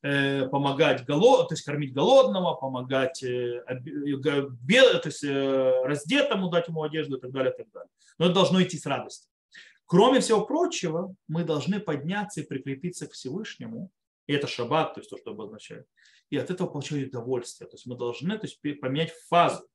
помогать 0.00 1.04
голод, 1.04 1.48
то 1.48 1.54
есть 1.54 1.64
кормить 1.64 1.92
голодного, 1.92 2.54
помогать 2.54 3.22
э, 3.22 3.62
то 3.66 5.02
есть, 5.04 5.24
раздетому 5.24 6.50
дать 6.50 6.68
ему 6.68 6.82
одежду 6.82 7.16
и 7.16 7.20
так 7.20 7.32
далее, 7.32 7.52
и 7.52 7.56
так 7.56 7.70
далее. 7.72 7.90
Но 8.18 8.26
это 8.26 8.34
должно 8.34 8.62
идти 8.62 8.78
с 8.78 8.86
радостью. 8.86 9.30
Кроме 9.88 10.20
всего 10.20 10.44
прочего, 10.44 11.14
мы 11.28 11.44
должны 11.44 11.80
подняться 11.80 12.42
и 12.42 12.46
прикрепиться 12.46 13.06
к 13.06 13.12
Всевышнему. 13.12 13.90
И 14.26 14.34
это 14.34 14.46
шаббат, 14.46 14.94
то 14.94 15.00
есть 15.00 15.08
то, 15.08 15.16
что 15.16 15.30
обозначает. 15.30 15.86
И 16.28 16.36
от 16.36 16.50
этого 16.50 16.68
получать 16.68 17.08
удовольствие. 17.08 17.68
То 17.70 17.76
есть 17.76 17.86
мы 17.86 17.96
должны 17.96 18.38
то 18.38 18.46
есть, 18.46 18.60
поменять 18.80 19.12
фазу, 19.28 19.66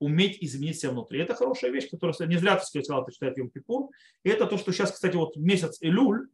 уметь 0.00 0.38
изменить 0.40 0.80
себя 0.80 0.90
внутри. 0.90 1.20
Это 1.20 1.34
хорошая 1.34 1.70
вещь, 1.70 1.88
которая 1.88 2.16
не 2.26 2.36
зря, 2.36 2.56
так 2.56 2.64
сказать, 2.64 2.88
это 2.90 3.12
читает 3.12 3.38
Йом 3.38 3.50
Кипур. 3.50 3.90
И 4.24 4.28
это 4.28 4.46
то, 4.46 4.58
что 4.58 4.72
сейчас, 4.72 4.90
кстати, 4.90 5.14
вот 5.14 5.36
месяц 5.36 5.78
Элюль, 5.80 6.26
э, 6.26 6.28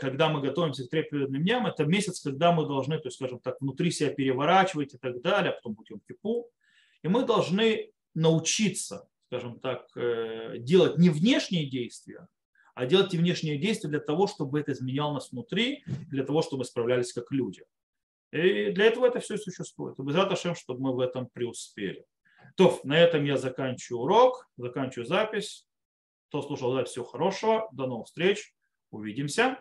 когда 0.00 0.30
мы 0.30 0.40
готовимся 0.40 0.86
к 0.86 0.90
трепетным 0.90 1.42
дням, 1.42 1.66
это 1.66 1.84
месяц, 1.84 2.20
когда 2.20 2.50
мы 2.50 2.66
должны, 2.66 2.98
то 2.98 3.08
есть, 3.08 3.16
скажем 3.16 3.40
так, 3.40 3.60
внутри 3.60 3.90
себя 3.90 4.10
переворачивать 4.10 4.94
и 4.94 4.98
так 4.98 5.20
далее, 5.20 5.52
а 5.52 5.54
потом 5.56 5.74
будет 5.74 5.90
Йом 5.90 6.00
Кипур. 6.08 6.46
И 7.02 7.08
мы 7.08 7.26
должны 7.26 7.90
научиться 8.14 9.10
скажем 9.30 9.60
так, 9.60 9.86
э, 9.96 10.56
делать 10.58 10.98
не 10.98 11.08
внешние 11.08 11.70
действия, 11.70 12.26
а 12.74 12.84
делать 12.86 13.14
и 13.14 13.18
внешние 13.18 13.58
действия 13.58 13.88
для 13.88 14.00
того, 14.00 14.26
чтобы 14.26 14.58
это 14.58 14.72
изменяло 14.72 15.14
нас 15.14 15.30
внутри, 15.30 15.84
для 15.86 16.24
того, 16.24 16.42
чтобы 16.42 16.60
мы 16.60 16.64
справлялись 16.64 17.12
как 17.12 17.30
люди. 17.30 17.64
И 18.32 18.72
для 18.72 18.86
этого 18.86 19.06
это 19.06 19.20
все 19.20 19.38
существует. 19.38 19.98
И 19.98 20.02
Безраташем, 20.02 20.56
чтобы 20.56 20.80
мы 20.80 20.94
в 20.96 20.98
этом 20.98 21.28
преуспели. 21.28 22.04
То, 22.56 22.80
на 22.82 22.98
этом 22.98 23.24
я 23.24 23.36
заканчиваю 23.36 24.02
урок, 24.02 24.48
заканчиваю 24.56 25.06
запись. 25.06 25.64
Кто 26.28 26.42
слушал, 26.42 26.74
да, 26.74 26.84
всего 26.84 27.04
хорошего. 27.04 27.68
До 27.72 27.86
новых 27.86 28.06
встреч. 28.06 28.52
Увидимся. 28.90 29.58